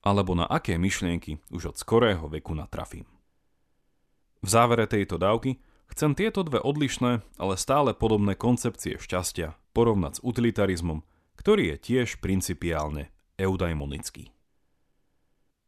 alebo 0.00 0.32
na 0.32 0.48
aké 0.48 0.80
myšlienky 0.80 1.40
už 1.52 1.72
od 1.72 1.76
skorého 1.76 2.32
veku 2.32 2.56
natrafím. 2.56 3.04
V 4.40 4.48
závere 4.48 4.88
tejto 4.88 5.20
dávky 5.20 5.60
chcem 5.92 6.16
tieto 6.16 6.44
dve 6.44 6.60
odlišné, 6.60 7.20
ale 7.36 7.54
stále 7.60 7.92
podobné 7.92 8.36
koncepcie 8.36 8.96
šťastia 8.96 9.56
porovnať 9.76 10.20
s 10.20 10.24
utilitarizmom, 10.24 11.04
ktorý 11.36 11.76
je 11.76 11.76
tiež 11.76 12.24
principiálne 12.24 13.12
eudaimonický. 13.40 14.30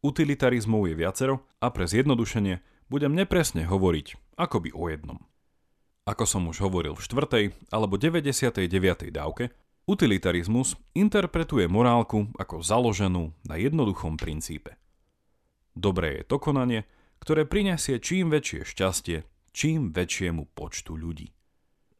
Utilitarizmov 0.03 0.87
je 0.87 0.95
viacero 0.95 1.35
a 1.59 1.73
pre 1.73 1.89
zjednodušenie 1.89 2.61
budem 2.87 3.17
nepresne 3.17 3.65
hovoriť 3.65 4.37
akoby 4.39 4.71
o 4.71 4.87
jednom. 4.87 5.19
Ako 6.07 6.23
som 6.23 6.47
už 6.47 6.63
hovoril 6.63 6.95
v 6.95 7.03
4. 7.03 7.75
alebo 7.75 7.99
99. 7.99 9.11
dávke, 9.11 9.51
Utilitarizmus 9.87 10.75
interpretuje 10.95 11.67
morálku 11.67 12.31
ako 12.35 12.59
založenú 12.63 13.31
na 13.47 13.55
jednoduchom 13.55 14.19
princípe. 14.19 14.75
Dobré 15.75 16.21
je 16.21 16.23
to 16.27 16.39
konanie, 16.39 16.83
ktoré 17.19 17.47
prinesie 17.47 17.99
čím 17.99 18.31
väčšie 18.31 18.67
šťastie 18.67 19.17
čím 19.57 19.89
väčšiemu 19.89 20.53
počtu 20.53 20.93
ľudí. 20.93 21.33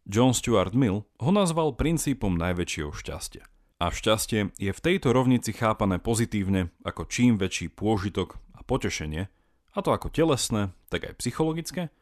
John 0.06 0.38
Stuart 0.38 0.77
Mill 0.77 1.10
ho 1.17 1.32
nazval 1.34 1.73
princípom 1.73 2.38
najväčšieho 2.38 2.93
šťastia. 2.93 3.49
A 3.78 3.94
šťastie 3.94 4.54
je 4.58 4.72
v 4.74 4.84
tejto 4.84 5.13
rovnici 5.13 5.54
chápané 5.54 6.02
pozitívne 6.02 6.74
ako 6.82 7.06
čím 7.06 7.38
väčší 7.38 7.70
pôžitok 7.70 8.42
a 8.58 8.66
potešenie, 8.66 9.30
a 9.74 9.78
to 9.86 9.94
ako 9.94 10.10
telesné, 10.10 10.74
tak 10.90 11.06
aj 11.06 11.22
psychologické, 11.22 11.94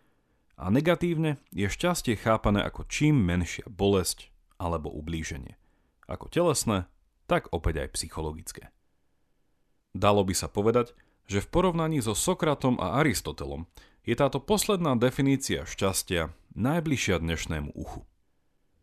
a 0.56 0.72
negatívne 0.72 1.36
je 1.52 1.68
šťastie 1.68 2.16
chápané 2.16 2.64
ako 2.64 2.88
čím 2.88 3.20
menšia 3.20 3.68
bolesť 3.68 4.32
alebo 4.56 4.88
ublíženie 4.88 5.60
ako 6.06 6.30
telesné, 6.30 6.86
tak 7.26 7.50
opäť 7.50 7.86
aj 7.86 7.98
psychologické. 7.98 8.70
Dalo 9.98 10.22
by 10.22 10.34
sa 10.38 10.46
povedať, 10.46 10.94
že 11.26 11.42
v 11.42 11.50
porovnaní 11.50 11.98
so 12.00 12.14
Sokratom 12.14 12.78
a 12.78 13.02
Aristotelom 13.02 13.66
je 14.06 14.14
táto 14.14 14.38
posledná 14.38 14.94
definícia 14.94 15.66
šťastia 15.66 16.30
najbližšia 16.54 17.18
dnešnému 17.18 17.74
uchu. 17.74 18.06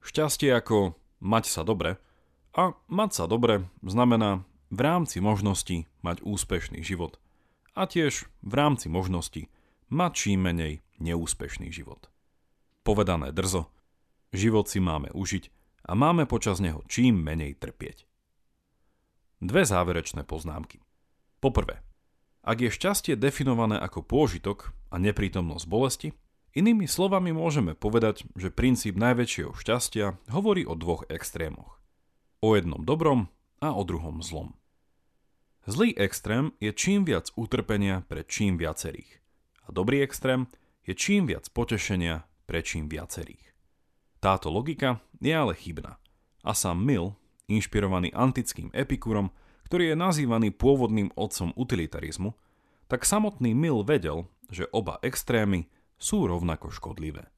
Šťastie 0.02 0.50
ako 0.50 0.98
mať 1.22 1.44
sa 1.46 1.62
dobre 1.62 2.02
a 2.52 2.76
mať 2.88 3.10
sa 3.12 3.24
dobre 3.24 3.64
znamená 3.80 4.44
v 4.72 4.80
rámci 4.80 5.20
možností 5.20 5.88
mať 6.04 6.24
úspešný 6.24 6.84
život 6.84 7.16
a 7.72 7.88
tiež 7.88 8.28
v 8.44 8.52
rámci 8.52 8.92
možností 8.92 9.48
mať 9.92 10.12
čím 10.12 10.44
menej 10.44 10.84
neúspešný 11.00 11.72
život. 11.72 12.08
Povedané 12.84 13.32
drzo, 13.32 13.68
život 14.32 14.68
si 14.68 14.80
máme 14.80 15.12
užiť 15.12 15.48
a 15.88 15.92
máme 15.92 16.24
počas 16.24 16.60
neho 16.60 16.80
čím 16.88 17.20
menej 17.20 17.56
trpieť. 17.56 18.08
Dve 19.42 19.66
záverečné 19.66 20.22
poznámky. 20.22 20.78
Poprvé, 21.42 21.82
Ak 22.42 22.58
je 22.58 22.74
šťastie 22.74 23.14
definované 23.14 23.78
ako 23.78 24.02
pôžitok 24.02 24.74
a 24.90 24.98
neprítomnosť 24.98 25.66
bolesti, 25.66 26.08
inými 26.58 26.90
slovami 26.90 27.30
môžeme 27.30 27.78
povedať, 27.78 28.26
že 28.34 28.50
princíp 28.50 28.98
najväčšieho 28.98 29.54
šťastia 29.54 30.18
hovorí 30.30 30.66
o 30.66 30.74
dvoch 30.74 31.06
extrémoch. 31.06 31.81
O 32.42 32.59
jednom 32.59 32.83
dobrom 32.83 33.31
a 33.62 33.70
o 33.70 33.87
druhom 33.87 34.18
zlom. 34.18 34.59
Zlý 35.62 35.94
extrém 35.94 36.50
je 36.59 36.74
čím 36.74 37.07
viac 37.07 37.31
utrpenia 37.38 38.02
pre 38.02 38.26
čím 38.26 38.59
viacerých. 38.59 39.22
A 39.62 39.70
dobrý 39.70 40.02
extrém 40.02 40.50
je 40.83 40.90
čím 40.98 41.31
viac 41.31 41.46
potešenia 41.55 42.26
pre 42.50 42.66
čím 42.66 42.90
viacerých. 42.90 43.55
Táto 44.18 44.50
logika 44.50 44.98
je 45.22 45.31
ale 45.31 45.55
chybná. 45.55 46.02
A 46.42 46.50
sám 46.50 46.83
Mill, 46.83 47.14
inšpirovaný 47.46 48.11
antickým 48.11 48.74
epikurom, 48.74 49.31
ktorý 49.70 49.94
je 49.94 50.02
nazývaný 50.02 50.50
pôvodným 50.50 51.14
otcom 51.14 51.55
utilitarizmu, 51.55 52.35
tak 52.90 53.07
samotný 53.07 53.55
Mill 53.55 53.87
vedel, 53.87 54.26
že 54.50 54.66
oba 54.74 54.98
extrémy 55.07 55.70
sú 55.94 56.26
rovnako 56.26 56.74
škodlivé. 56.74 57.31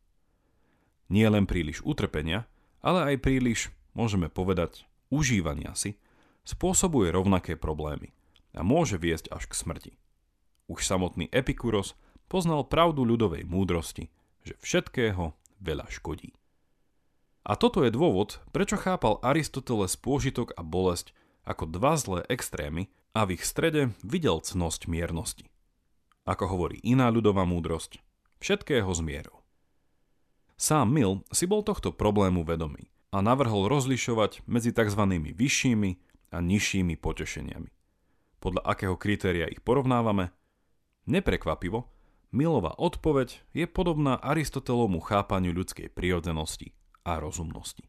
Nie 1.12 1.28
len 1.28 1.44
príliš 1.44 1.84
utrpenia, 1.84 2.48
ale 2.80 3.12
aj 3.12 3.16
príliš, 3.20 3.68
môžeme 3.92 4.32
povedať, 4.32 4.88
užívania 5.08 5.72
si, 5.76 5.96
spôsobuje 6.44 7.08
rovnaké 7.08 7.56
problémy 7.56 8.12
a 8.52 8.60
môže 8.60 9.00
viesť 9.00 9.32
až 9.32 9.48
k 9.48 9.54
smrti. 9.56 9.92
Už 10.68 10.84
samotný 10.84 11.28
Epikuros 11.32 11.96
poznal 12.28 12.64
pravdu 12.68 13.04
ľudovej 13.04 13.44
múdrosti, 13.48 14.08
že 14.44 14.54
všetkého 14.60 15.32
veľa 15.60 15.88
škodí. 15.88 16.36
A 17.44 17.60
toto 17.60 17.84
je 17.84 17.92
dôvod, 17.92 18.40
prečo 18.56 18.80
chápal 18.80 19.20
Aristoteles 19.20 20.00
pôžitok 20.00 20.56
a 20.56 20.64
bolesť 20.64 21.12
ako 21.44 21.68
dva 21.68 21.92
zlé 22.00 22.20
extrémy 22.32 22.88
a 23.12 23.28
v 23.28 23.36
ich 23.36 23.44
strede 23.44 23.92
videl 24.00 24.40
cnosť 24.40 24.88
miernosti. 24.88 25.52
Ako 26.24 26.48
hovorí 26.48 26.80
iná 26.80 27.12
ľudová 27.12 27.44
múdrosť, 27.44 28.00
všetkého 28.40 28.88
z 28.96 29.00
mierou. 29.04 29.44
Sám 30.56 30.88
Mill 30.88 31.20
si 31.28 31.44
bol 31.44 31.60
tohto 31.60 31.92
problému 31.92 32.48
vedomý 32.48 32.88
a 33.14 33.22
navrhol 33.22 33.70
rozlišovať 33.70 34.42
medzi 34.50 34.74
tzv. 34.74 34.98
vyššími 35.30 35.90
a 36.34 36.42
nižšími 36.42 36.98
potešeniami. 36.98 37.70
Podľa 38.42 38.62
akého 38.66 38.98
kritéria 38.98 39.46
ich 39.46 39.62
porovnávame? 39.62 40.34
Neprekvapivo, 41.06 41.86
Milová 42.34 42.74
odpoveď 42.74 43.38
je 43.54 43.70
podobná 43.70 44.18
Aristotelovmu 44.18 44.98
chápaniu 44.98 45.54
ľudskej 45.54 45.94
prirodzenosti 45.94 46.74
a 47.06 47.22
rozumnosti. 47.22 47.86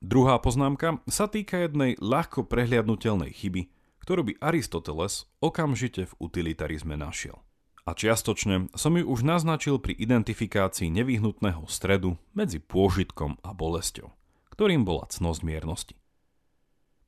Druhá 0.00 0.40
poznámka 0.40 1.04
sa 1.04 1.28
týka 1.28 1.60
jednej 1.60 2.00
ľahko 2.00 2.48
prehliadnutelnej 2.48 3.36
chyby, 3.36 3.68
ktorú 4.00 4.32
by 4.32 4.40
Aristoteles 4.40 5.28
okamžite 5.44 6.08
v 6.08 6.16
utilitarizme 6.16 6.96
našiel– 6.96 7.36
a 7.90 7.98
čiastočne 7.98 8.70
som 8.78 8.94
ju 8.94 9.02
už 9.02 9.26
naznačil 9.26 9.82
pri 9.82 9.98
identifikácii 9.98 10.94
nevyhnutného 10.94 11.66
stredu 11.66 12.14
medzi 12.38 12.62
pôžitkom 12.62 13.42
a 13.42 13.50
bolesťou, 13.50 14.14
ktorým 14.54 14.86
bola 14.86 15.10
cnosť 15.10 15.42
miernosti. 15.42 15.98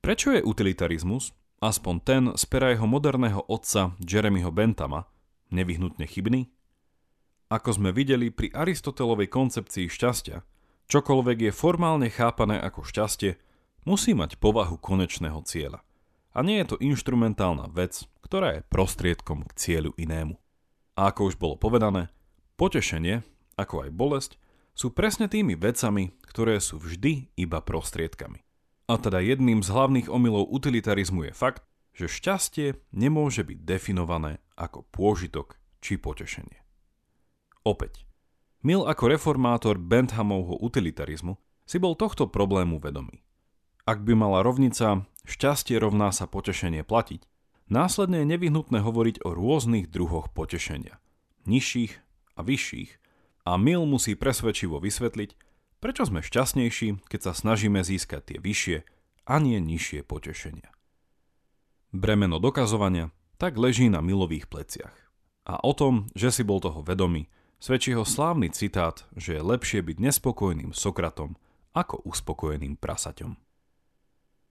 Prečo 0.03 0.35
je 0.35 0.43
utilitarizmus, 0.43 1.31
aspoň 1.63 1.95
ten 2.03 2.23
z 2.35 2.43
pera 2.51 2.75
jeho 2.75 2.83
moderného 2.83 3.47
otca 3.47 3.95
Jeremyho 4.03 4.51
Bentama, 4.51 5.07
nevyhnutne 5.55 6.03
chybný? 6.03 6.51
Ako 7.47 7.79
sme 7.79 7.95
videli 7.95 8.27
pri 8.27 8.51
Aristotelovej 8.51 9.31
koncepcii 9.31 9.87
šťastia, 9.87 10.43
čokoľvek 10.91 11.47
je 11.47 11.51
formálne 11.55 12.11
chápané 12.11 12.59
ako 12.59 12.83
šťastie, 12.83 13.39
musí 13.87 14.11
mať 14.11 14.35
povahu 14.35 14.75
konečného 14.75 15.39
cieľa. 15.47 15.79
A 16.35 16.43
nie 16.43 16.59
je 16.59 16.75
to 16.75 16.81
inštrumentálna 16.83 17.71
vec, 17.71 18.03
ktorá 18.19 18.59
je 18.59 18.67
prostriedkom 18.67 19.47
k 19.47 19.51
cieľu 19.55 19.95
inému. 19.95 20.42
A 20.93 21.09
ako 21.09 21.33
už 21.33 21.35
bolo 21.41 21.57
povedané, 21.57 22.13
potešenie, 22.57 23.25
ako 23.57 23.87
aj 23.87 23.89
bolesť, 23.93 24.31
sú 24.73 24.89
presne 24.93 25.29
tými 25.29 25.53
vecami, 25.53 26.17
ktoré 26.25 26.57
sú 26.57 26.81
vždy 26.81 27.33
iba 27.37 27.61
prostriedkami. 27.61 28.41
A 28.89 28.99
teda 28.99 29.21
jedným 29.21 29.63
z 29.63 29.69
hlavných 29.69 30.07
omylov 30.09 30.49
utilitarizmu 30.49 31.29
je 31.29 31.33
fakt, 31.33 31.63
že 31.93 32.09
šťastie 32.09 32.81
nemôže 32.89 33.45
byť 33.45 33.59
definované 33.63 34.41
ako 34.57 34.85
pôžitok 34.89 35.61
či 35.79 36.01
potešenie. 36.01 36.57
Opäť, 37.63 38.03
Mill 38.63 38.87
ako 38.87 39.11
reformátor 39.11 39.75
Benthamovho 39.75 40.57
utilitarizmu 40.63 41.35
si 41.67 41.77
bol 41.79 41.99
tohto 41.99 42.27
problému 42.31 42.79
vedomý. 42.79 43.23
Ak 43.83 44.03
by 44.03 44.15
mala 44.15 44.39
rovnica 44.39 45.03
šťastie 45.27 45.75
rovná 45.79 46.15
sa 46.15 46.27
potešenie 46.27 46.87
platiť, 46.87 47.27
Následne 47.71 48.23
je 48.23 48.31
nevyhnutné 48.35 48.83
hovoriť 48.83 49.23
o 49.23 49.31
rôznych 49.31 49.87
druhoch 49.87 50.31
potešenia, 50.35 50.99
nižších 51.47 51.93
a 52.35 52.41
vyšších, 52.43 52.91
a 53.43 53.59
Mill 53.59 53.83
musí 53.83 54.15
presvedčivo 54.15 54.79
vysvetliť, 54.79 55.35
prečo 55.83 56.07
sme 56.07 56.23
šťastnejší, 56.23 57.03
keď 57.11 57.19
sa 57.19 57.33
snažíme 57.35 57.83
získať 57.83 58.21
tie 58.23 58.37
vyššie 58.39 58.77
a 59.27 59.35
nie 59.39 59.59
nižšie 59.59 60.07
potešenia. 60.07 60.71
Bremeno 61.91 62.39
dokazovania 62.39 63.11
tak 63.35 63.59
leží 63.59 63.91
na 63.91 63.99
Milových 63.99 64.47
pleciach. 64.47 64.95
A 65.43 65.59
o 65.59 65.75
tom, 65.75 66.07
že 66.15 66.31
si 66.31 66.47
bol 66.47 66.63
toho 66.63 66.79
vedomý, 66.79 67.27
svedčí 67.59 67.91
ho 67.91 68.07
slávny 68.07 68.55
citát, 68.55 69.03
že 69.19 69.35
je 69.35 69.43
lepšie 69.43 69.83
byť 69.83 69.97
nespokojným 69.99 70.71
Sokratom 70.71 71.35
ako 71.75 71.99
uspokojeným 72.07 72.79
prasaťom. 72.79 73.35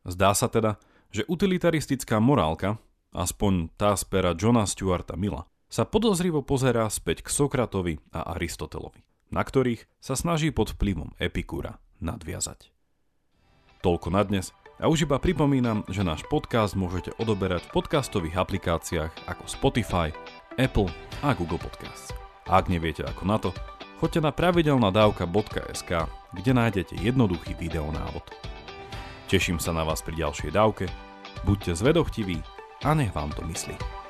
Zdá 0.05 0.37
sa 0.37 0.53
teda, 0.53 0.77
že 1.09 1.25
utilitaristická 1.25 2.21
morálka 2.21 2.77
aspoň 3.13 3.73
tá 3.77 3.95
z 3.95 4.05
pera 4.09 4.33
Johna 4.33 4.65
Stuarta 4.65 5.15
Milla, 5.15 5.47
sa 5.73 5.89
podozrivo 5.89 6.45
pozerá 6.45 6.85
späť 6.93 7.25
k 7.25 7.33
Sokratovi 7.33 7.97
a 8.13 8.37
Aristotelovi, 8.37 9.01
na 9.33 9.41
ktorých 9.41 9.89
sa 10.05 10.13
snaží 10.13 10.53
pod 10.53 10.77
vplyvom 10.77 11.17
Epikúra 11.17 11.81
nadviazať. 12.05 12.69
Toľko 13.81 14.09
na 14.13 14.21
dnes 14.25 14.53
a 14.77 14.91
už 14.91 15.09
iba 15.09 15.17
pripomínam, 15.17 15.87
že 15.89 16.05
náš 16.05 16.27
podcast 16.29 16.77
môžete 16.77 17.17
odoberať 17.17 17.65
v 17.71 17.73
podcastových 17.81 18.37
aplikáciách 18.37 19.13
ako 19.31 19.45
Spotify, 19.49 20.13
Apple 20.61 20.91
a 21.25 21.33
Google 21.33 21.61
Podcasts. 21.61 22.13
A 22.51 22.61
ak 22.61 22.69
neviete 22.69 23.07
ako 23.07 23.23
na 23.25 23.39
to, 23.39 23.51
choďte 24.03 24.21
na 24.21 24.35
pravidelnadavka.sk, 24.35 25.91
kde 26.37 26.53
nájdete 26.53 26.99
jednoduchý 26.99 27.55
videonávod. 27.57 28.27
Teším 29.31 29.57
sa 29.57 29.73
na 29.73 29.87
vás 29.87 30.05
pri 30.05 30.21
ďalšej 30.21 30.51
dávke, 30.53 30.85
buďte 31.49 31.79
zvedochtiví 31.79 32.62
a 32.85 32.95
nech 32.95 33.15
vám 33.15 33.31
to 33.31 33.43
myslí. 33.47 34.02